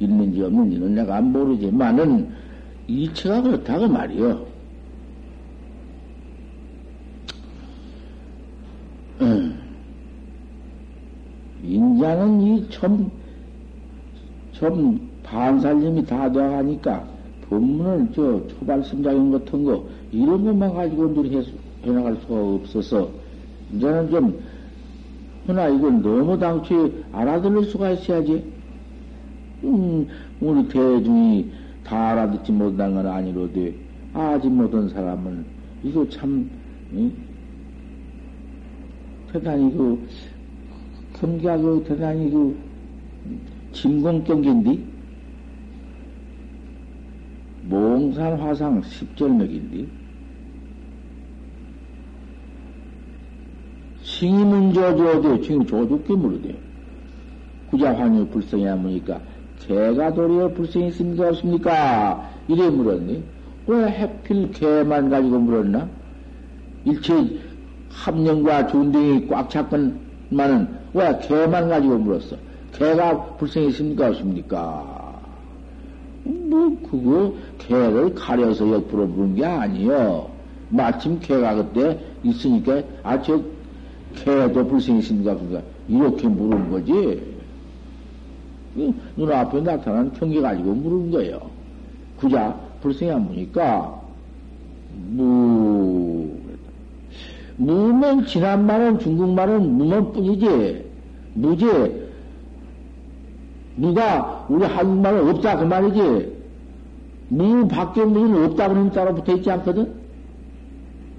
있는지 0.00 0.42
없는지는 0.42 0.94
내가 0.94 1.20
모르지만은 1.20 2.32
이체가 2.88 3.42
그렇다고 3.42 3.86
말이요. 3.86 4.46
음. 9.20 9.60
인자는 12.00 12.40
이 12.40 12.70
참, 12.70 13.10
좀 14.52 14.98
반살림이 15.22 16.06
다 16.06 16.32
돼가니까 16.32 17.06
법문을 17.48 18.08
저 18.14 18.46
초발심작인 18.48 19.30
같은 19.32 19.64
거 19.64 19.84
이런 20.10 20.42
것만 20.44 20.72
가지고 20.72 21.24
해, 21.26 21.42
해나갈 21.84 22.16
수가 22.16 22.54
없어서 22.54 23.10
이제는 23.74 24.10
좀 24.10 24.42
허나 25.46 25.68
이건 25.68 26.02
너무 26.02 26.38
당초에 26.38 26.90
알아들을 27.12 27.64
수가 27.64 27.90
있어야지. 27.90 28.44
음, 29.64 30.06
우리 30.40 30.66
대중이 30.68 31.50
다 31.84 32.12
알아듣지 32.12 32.52
못한 32.52 32.94
건 32.94 33.06
아니로되 33.06 33.74
아직 34.14 34.48
못한 34.48 34.88
사람은 34.88 35.44
이거 35.82 36.08
참 36.08 36.48
응? 36.94 37.12
대단히 39.32 39.72
그 39.76 40.06
경계하고 41.20 41.84
대단히 41.84 42.30
그 42.30 42.56
진공경계인데? 43.72 44.78
몽산 47.64 48.40
화상 48.40 48.82
십절맥인데? 48.82 49.86
싱이문 54.02 54.72
저주어도 54.72 55.40
지금 55.42 55.66
조죽게 55.66 56.14
물으대 56.14 56.56
구자 57.70 57.94
환유 57.96 58.26
불성이 58.26 58.64
하니까 58.64 59.20
개가 59.60 60.14
도리어 60.14 60.48
불성이 60.48 60.88
있습니까 60.88 61.28
없습니까? 61.28 62.30
이래 62.48 62.68
물었니? 62.70 63.22
왜 63.66 63.88
해필 63.88 64.50
개만 64.52 65.10
가지고 65.10 65.38
물었나? 65.38 65.88
일체 66.84 67.12
합령과 67.90 68.66
존등이 68.68 69.28
꽉 69.28 69.48
찼건만은 69.50 70.79
왜 70.92 71.18
개만 71.22 71.68
가지고 71.68 71.98
물었어 71.98 72.36
개가 72.72 73.36
불성이 73.36 73.68
있습니까 73.68 74.08
없습니까 74.08 75.20
뭐 76.24 76.76
그거 76.90 77.34
개를 77.58 78.14
가려서 78.14 78.70
옆으로 78.70 79.08
부른 79.08 79.34
게 79.36 79.44
아니요. 79.44 80.28
마침 80.68 81.18
개가 81.20 81.54
그때 81.54 81.98
있으니까 82.22 82.82
아 83.02 83.20
저 83.22 83.40
개도 84.16 84.66
불성이 84.66 84.98
있습니까 85.00 85.32
없습니까 85.32 85.62
이렇게 85.88 86.28
물은 86.28 86.70
거지. 86.70 87.22
눈앞에 89.16 89.60
나타난 89.62 90.12
경계 90.12 90.40
가지고 90.40 90.74
물은 90.74 91.10
거예요. 91.10 91.40
구자 92.18 92.56
불성이 92.82 93.10
안 93.12 93.26
보니까 93.26 94.00
무 95.10 96.19
무면 97.60 98.24
지난 98.24 98.64
말은 98.64 99.00
중국 99.00 99.34
말은 99.34 99.76
무면 99.76 100.12
뿐이지. 100.12 100.82
무지? 101.34 101.66
누가 103.76 104.46
우리 104.48 104.64
한국말은 104.64 105.28
없다 105.28 105.58
그 105.58 105.64
말이지. 105.64 106.40
무 107.28 107.68
밖에 107.68 108.02
무는 108.02 108.46
없다 108.46 108.68
그러는 108.68 108.90
따라 108.92 109.14
붙어 109.14 109.36
있지 109.36 109.50
않거든? 109.50 109.92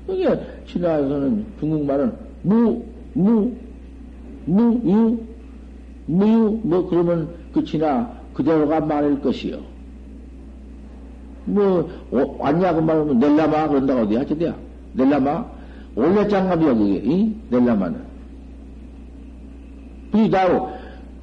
그게 0.08 0.39
신화에서는 0.66 1.46
중국말은 1.60 2.12
무, 2.42 2.84
무, 3.14 3.52
무, 4.46 4.82
유, 4.84 5.20
무유 6.08 6.60
뭐 6.64 6.89
그러면 6.89 7.30
그 7.54 7.64
진화 7.64 8.12
그대로가 8.34 8.80
말일 8.80 9.22
것이요. 9.22 9.60
뭐 11.46 11.88
어, 12.12 12.36
왔냐고 12.39 12.82
말하면 12.82 13.20
넬라마 13.20 13.68
그런다고 13.68 14.02
어디 14.02 14.16
하지 14.16 14.36
돼야? 14.36 14.56
넬라마 14.94 15.61
원래 15.96 16.28
장갑이야 16.28 16.74
그게 16.74 17.02
이? 17.04 17.36
부지다오. 20.12 20.70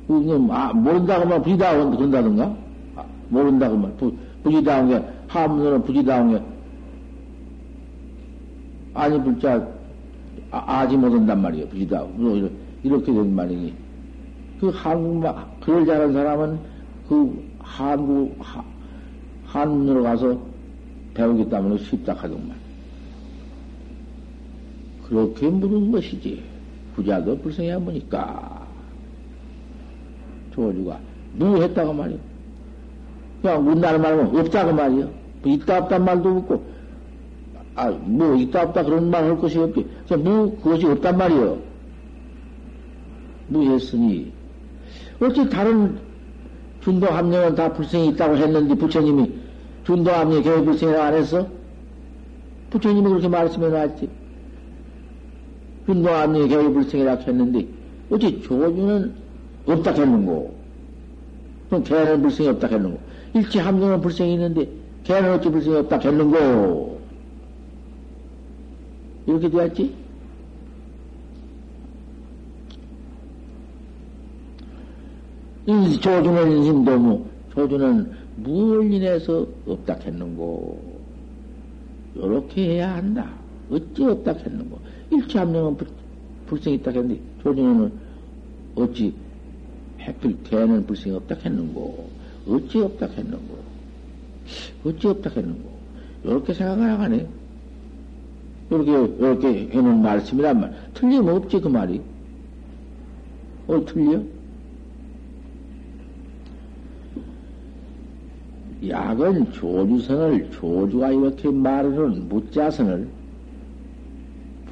그, 0.06 0.48
아, 0.50 0.72
모른다고 0.72 1.26
말 1.26 1.42
부지다오 1.42 1.90
그런다든가? 1.90 2.56
아, 2.96 3.04
모른다고 3.28 3.76
말 3.76 3.92
부, 3.96 4.14
부지다운 4.42 4.88
게 4.88 5.02
하문으로 5.28 5.82
부지다운 5.82 6.30
게 6.30 6.42
아니 8.94 9.22
불자 9.22 9.66
아, 10.50 10.88
지 10.88 10.96
못한단 10.96 11.42
말이에요 11.42 11.68
부지다운 11.68 12.12
뭐 12.16 12.50
이렇게 12.82 13.12
된 13.12 13.34
말이니. 13.34 13.74
그 14.60 14.70
한국말 14.70 15.34
그걸 15.60 15.86
잘하는 15.86 16.12
사람은 16.12 16.58
그 17.08 17.48
한국 17.60 18.36
하, 18.40 18.64
한문으로 19.46 20.02
가서 20.02 20.38
때문에 21.14 21.78
쉽다 21.78 22.14
하더만 22.14 22.67
그렇게 25.08 25.48
물은 25.48 25.90
것이지. 25.90 26.42
부자도 26.94 27.38
안 27.72 27.84
보니까. 27.84 28.66
조주가 30.54 30.98
누구 31.34 31.62
했다고 31.62 31.92
말이요. 31.92 32.18
그냥 33.40 33.68
우리나라 33.68 33.98
말하면 33.98 34.36
없다고 34.36 34.72
말이요. 34.72 35.10
뭐 35.42 35.52
있다 35.52 35.78
없단 35.78 36.04
말도 36.04 36.28
없고, 36.38 36.64
아, 37.76 37.90
뭐 37.90 38.34
있다 38.34 38.62
없다 38.64 38.82
그런 38.82 39.08
말 39.10 39.24
할 39.24 39.38
것이 39.38 39.58
없지. 39.58 39.86
뭐 40.18 40.58
그것이 40.62 40.86
없단 40.86 41.16
말이요. 41.16 41.58
뭐 43.48 43.62
했으니. 43.62 44.32
어찌 45.20 45.48
다른 45.48 45.98
준도 46.80 47.06
함령은 47.06 47.54
다 47.54 47.72
불성이 47.72 48.08
있다고 48.08 48.36
했는데 48.36 48.74
부처님이 48.74 49.32
준도 49.84 50.10
함령 50.10 50.42
교회 50.42 50.62
불성이라고 50.62 51.02
안 51.04 51.14
했어? 51.14 51.46
부처님이 52.70 53.08
그렇게 53.08 53.28
말씀해 53.28 53.68
놨지. 53.68 54.17
근도암리 55.88 56.48
개의불성이라 56.48 57.14
했는데, 57.14 57.66
어찌 58.10 58.42
조주는 58.42 59.14
없다 59.64 59.92
했는고? 59.92 60.54
그럼 61.70 61.82
개는 61.82 62.20
불성이 62.20 62.50
없다 62.50 62.66
했는고? 62.66 63.00
일체 63.32 63.58
함정은 63.60 63.98
불성이 64.02 64.34
있는데, 64.34 64.68
개는 65.04 65.32
어찌 65.32 65.48
불성이 65.48 65.76
없다 65.76 65.98
했는고? 65.98 67.00
이렇게 69.26 69.48
되었지? 69.48 69.94
이 75.68 76.00
조주는 76.00 76.64
인도무, 76.64 77.24
조주는 77.54 78.12
무엇 78.36 78.84
인해서 78.84 79.46
없다 79.66 79.94
했는고? 79.94 81.00
요렇게 82.14 82.74
해야 82.74 82.96
한다. 82.96 83.30
어찌 83.70 84.04
없다 84.04 84.32
했는고. 84.32 84.78
일체함령은 85.10 85.76
불생이 86.46 86.76
있다 86.76 86.90
했는데, 86.90 87.20
조정에는 87.42 87.92
어찌 88.76 89.14
해필 90.00 90.36
대는 90.44 90.86
불생이 90.86 91.16
없다 91.16 91.36
했는고. 91.36 92.10
어찌 92.48 92.78
없다 92.80 93.06
했는고. 93.06 93.58
어찌 94.84 95.06
없다 95.08 95.30
했는고. 95.30 95.78
요렇게 96.24 96.54
생각하라가네. 96.54 97.26
요렇게, 98.70 98.92
요렇게 98.92 99.68
해놓은 99.72 100.02
말씀이란 100.02 100.60
말. 100.60 100.74
틀림없지, 100.94 101.60
그 101.60 101.68
말이. 101.68 102.00
어, 103.66 103.84
틀려? 103.84 104.22
약은 108.86 109.52
조주선을, 109.52 110.50
조주가 110.52 111.10
이렇게 111.10 111.50
말하는 111.50 112.28
무자선을 112.28 113.08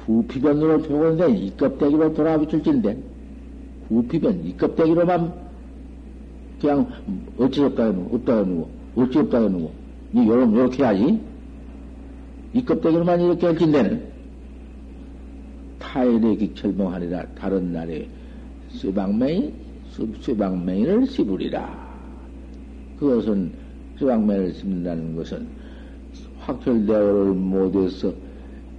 부피변으로 0.07 0.81
표현된 0.83 1.37
이 1.37 1.55
껍데기로 1.57 2.13
돌아붙일진데, 2.13 2.97
부피변, 3.89 4.45
이 4.45 4.55
껍데기로만 4.55 5.33
그냥 6.61 6.87
어찌 7.37 7.61
없다 7.61 7.87
해놓고, 7.87 8.15
없다 8.15 8.37
해놓고, 8.37 8.69
어찌 8.95 9.19
없다 9.19 9.41
해놓고, 9.41 9.71
니 10.13 10.27
요런, 10.27 10.55
요렇게 10.55 10.81
해야지. 10.81 11.19
이 12.53 12.63
껍데기로만 12.63 13.19
이렇게 13.21 13.47
할진데는 13.47 14.07
타일의 15.79 16.37
기철봉하리라 16.37 17.27
다른 17.35 17.73
날에 17.73 18.07
쇠방맹이, 18.69 19.53
쇠방맹이를 20.21 21.05
씹으리라. 21.07 21.87
그것은 22.97 23.51
쇠방맹이를 23.99 24.53
씹는다는 24.53 25.17
것은 25.17 25.47
확철대오를 26.39 27.33
못해서 27.33 28.13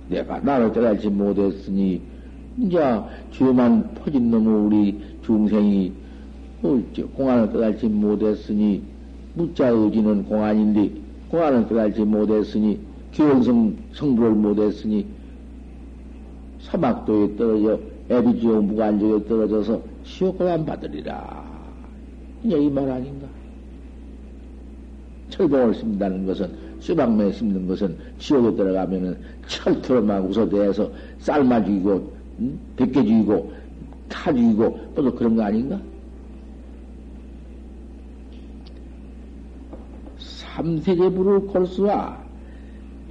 내가 0.08 0.40
나를 0.40 0.72
깨달지 0.72 1.08
못했으니 1.08 2.00
이제 2.58 2.78
죄만 3.32 3.94
퍼진 3.94 4.30
놈의 4.30 4.46
우리 4.66 5.00
중생이 5.24 5.92
공안을 7.14 7.52
깨달지 7.52 7.86
못했으니 7.86 8.82
무자 9.34 9.68
의지는 9.68 10.24
공안인데 10.24 10.90
공안을 11.30 11.68
깨달지 11.68 12.02
못했으니 12.02 12.80
기원성 13.12 13.76
성불을 13.92 14.32
못했으니 14.32 15.06
사막도에 16.62 17.36
떨어져 17.36 17.78
애비지옥 18.10 18.64
무관적에 18.64 19.26
떨어져서 19.28 19.80
시옥고안 20.04 20.64
받으리라. 20.64 21.44
이제 22.44 22.58
이 22.58 22.70
말 22.70 22.90
아닌가? 22.90 23.26
철봉을 25.30 25.74
심는다는 25.74 26.26
것은 26.26 26.50
수박매에 26.80 27.32
심는 27.32 27.66
것은 27.66 27.96
지옥에 28.18 28.54
들어가면은 28.56 29.18
막 30.06 30.24
웃어대서 30.24 30.90
삶아 31.18 31.64
죽이고 31.64 32.12
응? 32.40 32.58
벗겨 32.76 33.02
죽이고 33.02 33.52
타 34.08 34.32
죽이고 34.32 34.92
또 34.94 35.14
그런 35.14 35.36
거 35.36 35.42
아닌가? 35.42 35.80
삼세제부를 40.18 41.40
골수와 41.48 42.18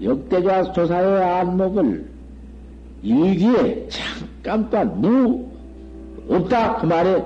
역대자 0.02 0.72
조사의 0.74 1.24
안목을 1.24 2.06
일기에 3.04 3.88
잠깐 3.90 4.70
또한 4.70 5.02
무 5.02 5.48
없다 6.30 6.78
그 6.78 6.86
말에 6.86 7.26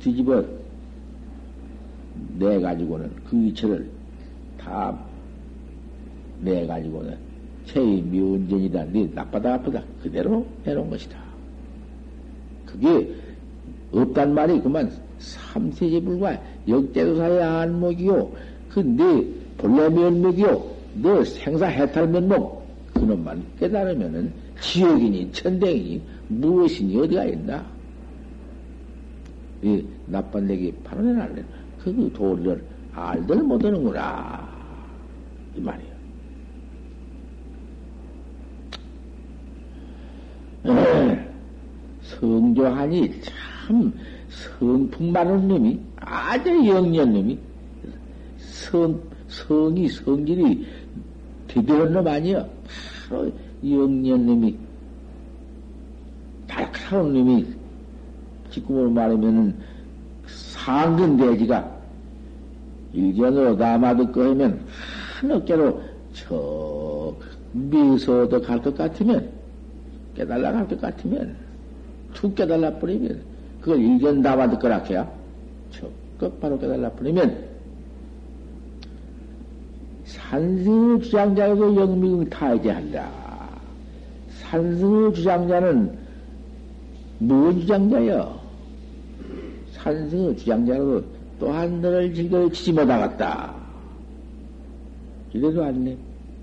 뒤집어 0.00 0.44
내 2.38 2.60
가지고는 2.60 3.10
그 3.28 3.36
이체를 3.36 3.88
다 4.58 4.96
내 6.40 6.66
가지고는 6.66 7.16
체의 7.66 8.02
미운전이다 8.02 8.84
네 8.86 9.08
나쁘다 9.14 9.54
아프다 9.54 9.82
그대로 10.02 10.46
해놓은 10.66 10.90
것이다. 10.90 11.18
그게 12.66 13.14
없단 13.92 14.34
말이 14.34 14.60
그만 14.60 14.90
삼세제불과 15.18 16.40
역대조사의 16.68 17.42
안목이요 17.42 18.30
그네 18.70 19.24
본래 19.56 19.88
면목이요 19.88 20.78
너 21.02 21.24
생사 21.24 21.66
해탈 21.66 22.08
면목 22.08 22.66
그놈만 22.94 23.42
깨달으면은 23.58 24.32
지옥이니 24.60 25.32
천댕이니 25.32 26.02
무엇이니 26.28 27.00
어디가 27.00 27.24
있나? 27.26 27.64
이 29.62 29.84
나쁜 30.06 30.46
내기 30.46 30.72
바로 30.84 31.02
내날래. 31.02 31.42
그 31.82 32.10
도리를 32.14 32.62
알들 32.92 33.42
못하는구나. 33.42 34.48
이 35.56 35.60
말이야. 35.60 35.97
성조하니 42.02 43.20
참 43.22 43.92
성품 44.28 45.12
많은 45.12 45.48
놈이 45.48 45.78
아주 45.96 46.48
영리한 46.66 47.12
놈이 47.12 47.38
성, 48.38 49.00
성이 49.28 49.88
성질이 49.88 50.66
대대한 51.46 51.92
놈 51.92 52.06
아니야. 52.06 52.46
바로 53.08 53.30
영리한 53.64 54.26
놈이 54.26 54.56
날카로운 56.46 57.12
놈이 57.14 57.46
직구으로 58.50 58.90
말하면은 58.90 59.54
상근 60.26 61.16
대지가 61.16 61.78
일견으로 62.92 63.54
남아듣고 63.56 64.22
하면 64.22 64.60
한 65.20 65.30
어깨로 65.30 65.80
저 66.12 67.14
미소도 67.52 68.40
갈 68.42 68.60
것 68.62 68.74
같으면 68.74 69.37
깨달라 70.18 70.50
갈 70.52 70.66
것 70.66 70.80
같으면 70.80 71.36
툭 72.12 72.34
깨달라 72.34 72.76
버리면 72.78 73.22
그걸 73.60 73.80
일견 73.80 74.20
남아듣거라 74.20 74.78
해야 74.84 75.08
적극 75.70 76.40
바로 76.40 76.58
깨달라 76.58 76.90
버리면 76.90 77.46
산승의 80.04 81.02
주장자에도 81.02 81.76
영미응 81.76 82.28
타이제한다. 82.30 83.10
산승의 84.40 85.14
주장자는 85.14 85.98
무슨 87.18 87.60
주장자여? 87.60 88.40
산승의 89.72 90.36
주장자로 90.38 91.04
또한 91.38 91.80
너를 91.80 92.12
즐거이 92.14 92.50
치지 92.50 92.72
못하겠다. 92.72 93.54
이래도 95.34 95.64
않네. 95.64 95.96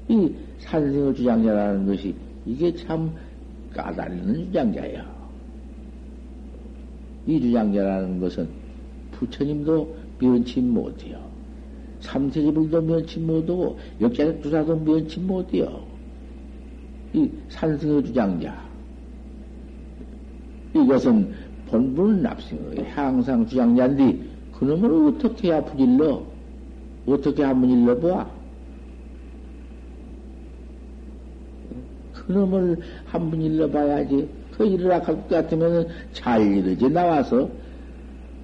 이 0.10 0.32
산승의 0.60 1.16
주장자라는 1.16 1.88
것이 1.88 2.16
이게 2.46 2.74
참 2.76 3.12
까다리는 3.76 4.46
주장자야. 4.46 5.06
이 7.28 7.42
주장자라는 7.42 8.20
것은 8.22 8.48
부처님도 9.12 9.96
면치 10.20 10.62
못해요. 10.62 11.20
삼세지불도 12.00 12.82
면치 12.82 13.20
못하고 13.20 13.78
역자적 14.00 14.42
주사도 14.44 14.80
면치 14.80 15.20
못해요. 15.20 15.84
이 17.14 17.30
산승의 17.50 18.06
주장자. 18.06 18.64
이것은 20.74 21.34
본분 21.68 22.22
납승의 22.22 22.86
항상 22.92 23.46
주장자인데 23.46 24.20
그놈을 24.54 25.16
어떻게 25.16 25.50
해야 25.50 25.64
부질러? 25.64 26.24
어떻게 27.08 27.44
한번 27.44 27.70
일러봐? 27.70 28.35
그놈을 32.28 32.80
한 33.06 33.30
번 33.30 33.42
일러봐야지. 33.42 34.28
그 34.58 34.66
일을 34.66 34.92
아까 34.92 35.16
같으면 35.28 35.88
잘 36.14 36.42
이르지 36.42 36.90
나와서 36.90 37.50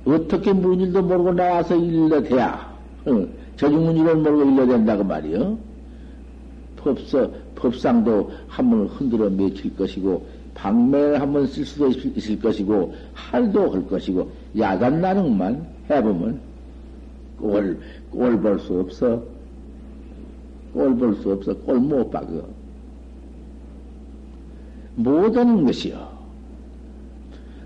어떻게 0.06 0.52
무슨 0.54 0.86
일도 0.88 1.02
모르고 1.02 1.34
나와서 1.34 1.76
일러대야. 1.76 2.72
어, 3.06 3.26
저중문일을 3.58 4.16
모르고 4.18 4.52
일러댄다 4.52 4.98
그 4.98 5.04
말이요. 5.04 5.58
법서 6.78 7.32
법상도 7.56 8.32
한 8.48 8.70
번 8.70 8.88
흔들어 8.88 9.30
맺힐 9.30 9.76
것이고 9.76 10.26
방매를 10.56 11.22
한 11.22 11.32
번 11.32 11.46
쓸 11.48 11.66
수도 11.66 11.88
있을 11.88 12.40
것이고 12.40 12.94
할도 13.14 13.70
할 13.72 13.88
것이고 13.88 14.30
야간 14.58 15.00
나능만 15.02 15.66
해보면 15.90 16.40
꼴 17.40 17.78
꼴 18.12 18.38
볼 18.42 18.60
수 18.60 18.80
없어. 18.80 19.22
꼴 20.74 20.96
볼 20.98 21.16
수 21.22 21.32
없어. 21.32 21.54
꼴 21.66 21.80
못 21.80 22.10
박어. 22.12 22.44
못하는 24.96 25.66
것이요. 25.66 26.12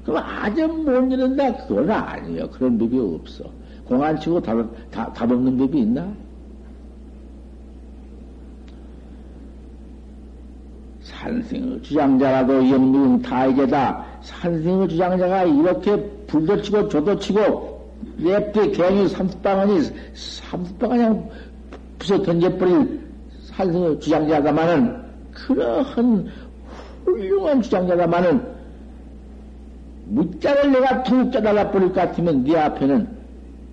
그럼 0.05 0.23
아주 0.23 0.67
못 0.67 1.11
이른다? 1.11 1.53
그건 1.67 1.89
아니에요. 1.89 2.49
그런 2.51 2.77
법이 2.77 2.97
없어. 2.99 3.43
공안 3.85 4.19
치고 4.19 4.41
답, 4.41 4.65
답, 4.91 5.13
답 5.13 5.31
없는 5.31 5.57
법이 5.57 5.79
있나? 5.79 6.07
산승의 11.01 11.81
주장자라도 11.81 12.69
영미응 12.69 13.21
타이제다. 13.21 14.05
산승의 14.21 14.89
주장자가 14.89 15.43
이렇게 15.43 15.95
불도 16.27 16.61
치고 16.61 16.87
조도 16.89 17.19
치고 17.19 17.75
랩대 18.19 18.75
갱이 18.75 19.09
삼십방아니 19.09 19.81
삼십방 20.13 20.89
그냥 20.89 21.29
부서 21.99 22.21
던져버릴 22.21 23.01
산성의 23.43 23.99
주장자다마는 23.99 25.05
그러한 25.31 26.27
훌륭한 27.15 27.61
주장자다마는 27.61 28.55
무자를 30.07 30.71
내가 30.71 31.03
툭 31.03 31.31
짜달라 31.31 31.71
버릴 31.71 31.89
것 31.89 31.95
같으면 31.95 32.43
네 32.43 32.57
앞에는 32.57 33.07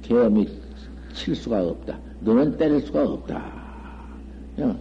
개엄이 0.02 0.48
칠 1.12 1.34
수가 1.34 1.62
없다. 1.62 1.98
너는 2.20 2.56
때릴 2.56 2.80
수가 2.80 3.04
없다. 3.04 3.42
그냥 4.56 4.78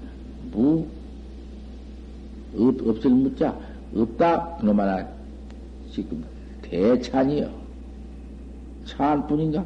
무 0.52 0.86
없, 2.56 2.88
없을 2.88 3.10
무자 3.10 3.56
없다 3.96 4.58
그놈 4.60 4.80
하나 4.80 5.06
지금 5.92 6.24
대찬이요. 6.62 7.50
찬뿐인가? 8.86 9.66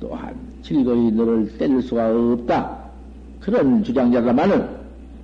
또한 0.00 0.34
즐거이 0.62 1.10
너를 1.12 1.56
때릴 1.56 1.82
수가 1.82 2.10
없다. 2.10 2.90
그런 3.40 3.82
주장자가많은 3.82 4.79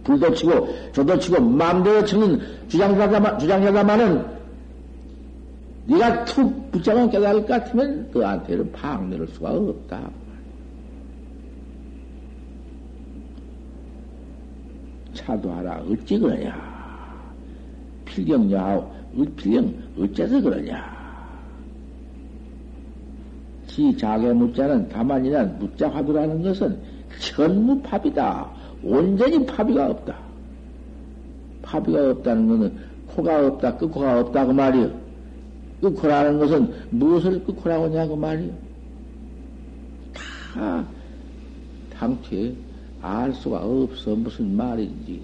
불도 0.06 0.32
치고 0.34 0.68
조도 0.92 1.18
치고 1.18 1.40
마음대로 1.42 2.04
치는 2.04 2.40
주장자가 2.68 3.38
주장자가많은 3.38 4.24
네가 5.86 6.24
툭 6.24 6.70
붙잡아 6.70 7.08
깨달을 7.08 7.40
것 7.40 7.48
같으면 7.48 8.10
방 8.72 9.10
내릴 9.10 9.26
수가 9.28 9.50
없다. 9.50 10.08
차도 15.14 15.50
하라 15.50 15.82
어찌 15.90 16.18
그러냐? 16.18 16.54
필경야하오 18.04 18.90
필경 19.36 19.74
어째서 19.98 20.40
그러냐? 20.40 20.96
지 23.66 23.96
자개 23.96 24.32
무자는 24.32 24.88
다만이나 24.88 25.44
무자 25.58 25.88
화두라는 25.88 26.42
것은 26.42 26.78
천무파비다. 27.20 28.65
온전히 28.86 29.44
파비가 29.44 29.90
없다. 29.90 30.16
파비가 31.62 32.10
없다는 32.10 32.48
것은 32.48 32.72
코가 33.08 33.46
없다, 33.46 33.76
끝코가 33.76 34.20
없다 34.20 34.46
그 34.46 34.52
말이요. 34.52 34.90
끝코라는 35.80 36.38
것은 36.38 36.72
무엇을 36.90 37.44
끝코라고 37.44 37.84
하냐고 37.86 38.16
말이요. 38.16 38.52
다 40.54 40.86
당최 41.92 42.54
알 43.02 43.32
수가 43.34 43.58
없어 43.58 44.14
무슨 44.14 44.56
말인지. 44.56 45.20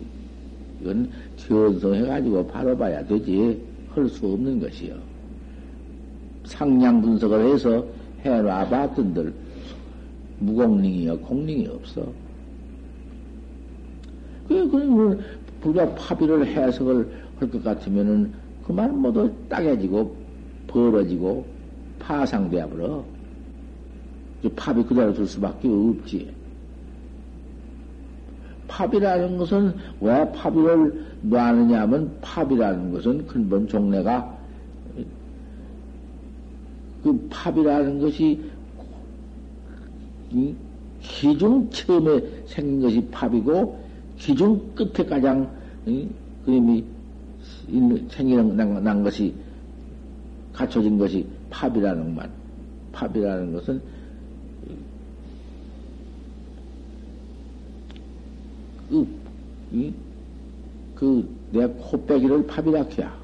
이건 0.81 1.09
견성해가지고 1.37 2.47
바로 2.49 2.77
봐야 2.77 3.05
되지. 3.07 3.61
할 3.95 4.09
수 4.09 4.27
없는 4.27 4.59
것이요. 4.59 4.95
상량 6.45 7.03
분석을 7.03 7.53
해서 7.53 7.85
해놔 8.25 8.69
봤던들 8.69 9.33
무공링이요, 10.39 11.19
공링이 11.21 11.69
없어. 11.69 12.07
그, 14.49 14.71
그, 14.71 15.21
불과 15.61 15.95
파비를 15.95 16.47
해석을 16.47 17.23
할 17.43 17.51
것 17.51 17.63
같으면은 17.65 18.33
그만 18.65 19.01
모두 19.01 19.31
따개지고 19.49 20.15
벌어지고 20.69 21.45
파상되어 21.99 22.69
버려. 22.69 23.05
파비 24.57 24.83
그대로 24.85 25.13
둘 25.13 25.27
수밖에 25.27 25.69
없지. 25.69 26.33
팝이라는 28.69 29.37
것은 29.37 29.75
왜 30.01 30.33
팝이를 30.33 31.05
놔느냐 31.23 31.83
하면 31.83 32.17
팝이라는 32.23 32.93
것은 32.93 33.27
근본 33.27 33.69
종래가 33.69 34.39
그 37.03 37.29
팝이라는 37.29 38.01
것이 38.01 38.41
기중 41.03 41.69
처음에 41.71 42.23
생긴 42.47 42.81
것이 42.81 43.07
팝이고 43.11 43.82
기중 44.23 44.73
끝에 44.77 45.05
가장 45.05 45.51
그림이 46.45 46.85
생기는 48.09 48.57
난, 48.57 48.85
난 48.85 49.03
것이 49.03 49.35
갖춰진 50.53 50.97
것이 50.97 51.27
팝이라는 51.51 52.15
말. 52.15 52.31
팝이라는 52.93 53.53
것은 53.53 53.83
그, 58.89 59.09
이, 59.73 59.93
그, 60.95 61.29
내 61.51 61.67
코빼기를 61.67 62.47
팝이라 62.47 62.83
해야. 62.97 63.19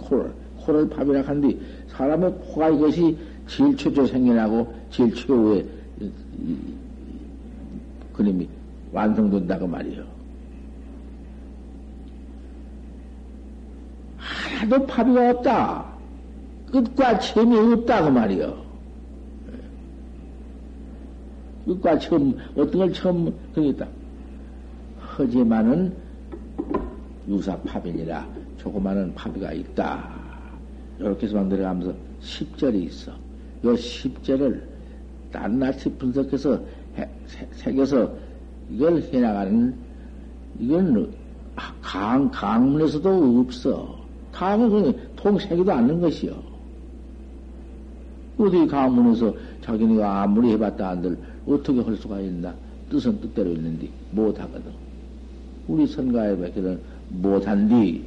코를, 0.00 0.32
코를 0.56 0.88
팝이라 0.88 1.22
하는데, 1.22 1.56
사람의 1.88 2.32
코가 2.32 2.70
이것이 2.70 3.16
제일 3.46 3.76
최초 3.76 4.06
생겨나고, 4.06 4.74
제일 4.90 5.14
이, 6.00 6.56
그림이 8.14 8.48
완성된다고 8.92 9.66
말이요. 9.66 10.04
하나도 14.16 14.86
파비가 14.86 15.30
없다. 15.30 15.86
끝과 16.70 17.18
처음이 17.18 17.74
없다, 17.74 18.04
그 18.04 18.08
말이요. 18.10 18.68
끝과 21.64 21.98
처음, 21.98 22.36
어떤 22.56 22.72
걸 22.72 22.92
처음, 22.92 23.34
그러겠다. 23.54 23.86
하지만은 24.98 25.94
유사파변이라 27.28 28.26
조그마한 28.58 29.14
파비가 29.14 29.52
있다. 29.52 30.08
이렇게 30.98 31.26
해서 31.26 31.36
만 31.36 31.48
들어가면서 31.48 31.94
10절이 32.22 32.74
있어. 32.86 33.12
요 33.12 33.74
10절을 33.74 34.62
낱낱이 35.30 35.90
분석해서 35.98 36.60
해, 36.96 37.08
새겨서 37.52 38.10
이걸 38.70 39.02
해나가는 39.12 39.74
이건 40.58 41.12
강, 41.80 42.30
강문에서도 42.30 43.40
없어. 43.40 43.98
강은 44.32 44.94
통새기도 45.16 45.72
않는 45.72 46.00
것이요. 46.00 46.36
어디 48.38 48.66
강문에서 48.66 49.34
자기네가 49.62 50.22
아무리 50.22 50.52
해봤다 50.52 50.90
한들 50.90 51.18
어떻게 51.46 51.80
할 51.80 51.96
수가 51.96 52.20
있나? 52.20 52.54
뜻은 52.90 53.20
뜻대로 53.20 53.50
있는데 53.52 53.88
못하거든. 54.12 54.70
우리 55.66 55.86
선가에 55.86 56.36
밖에는 56.38 56.80
못한디, 57.10 58.04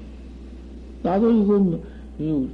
나도 1.03 1.32
이건 1.32 1.82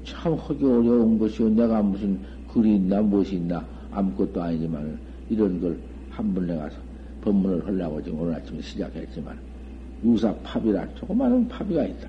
참 0.04 0.34
하기 0.34 0.66
어려운 0.66 1.20
것이요. 1.20 1.50
내가 1.50 1.82
무슨 1.82 2.20
글이 2.54 2.76
있나, 2.78 3.02
무엇이 3.02 3.36
있나, 3.36 3.64
아무것도 3.92 4.42
아니지만, 4.42 4.98
이런 5.30 5.62
걸 5.62 5.78
한 6.18 6.34
번 6.34 6.48
내가 6.48 6.68
법문을 7.28 7.66
하려고 7.68 8.02
지금 8.02 8.22
오늘 8.22 8.36
아침에 8.36 8.62
시작했지만, 8.62 9.38
유사 10.06 10.34
팝이라 10.36 10.88
조그마한 10.96 11.48
팝이가 11.50 11.84
있다. 11.84 12.08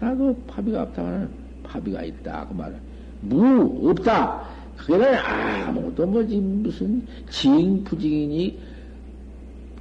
하나도 0.00 0.36
팝이가 0.46 0.82
없다면 0.82 1.30
팝이가 1.62 2.02
있다. 2.04 2.46
그 2.48 2.54
말은. 2.54 2.76
무, 3.22 3.90
없다. 3.90 4.42
그게는 4.76 5.14
아무것도 5.16 6.06
뭐지, 6.06 6.36
무슨 6.36 7.06
징부징이니, 7.30 8.58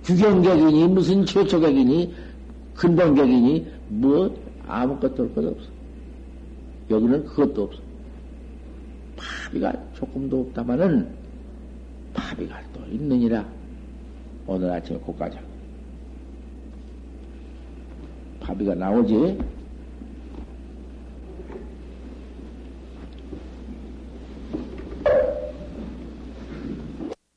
규경격이니, 0.06 0.88
무슨 0.88 1.26
최초격이니, 1.26 2.14
근본격이니 2.76 3.68
뭐 3.90 4.34
아무것도 4.68 5.24
할 5.24 5.34
것 5.36 5.46
없어. 5.46 5.68
여기는 6.90 7.26
그것도 7.26 7.64
없어. 7.64 7.80
파비가 9.18 9.74
조금도 9.96 10.42
없다마는 10.42 11.08
파비가 12.14 12.62
또 12.74 12.82
있느니라. 12.92 13.46
오늘 14.46 14.72
아침에 14.72 14.98
곧 15.00 15.18
가자. 15.18 15.40
파비가 18.42 18.76
나오지? 18.76 19.40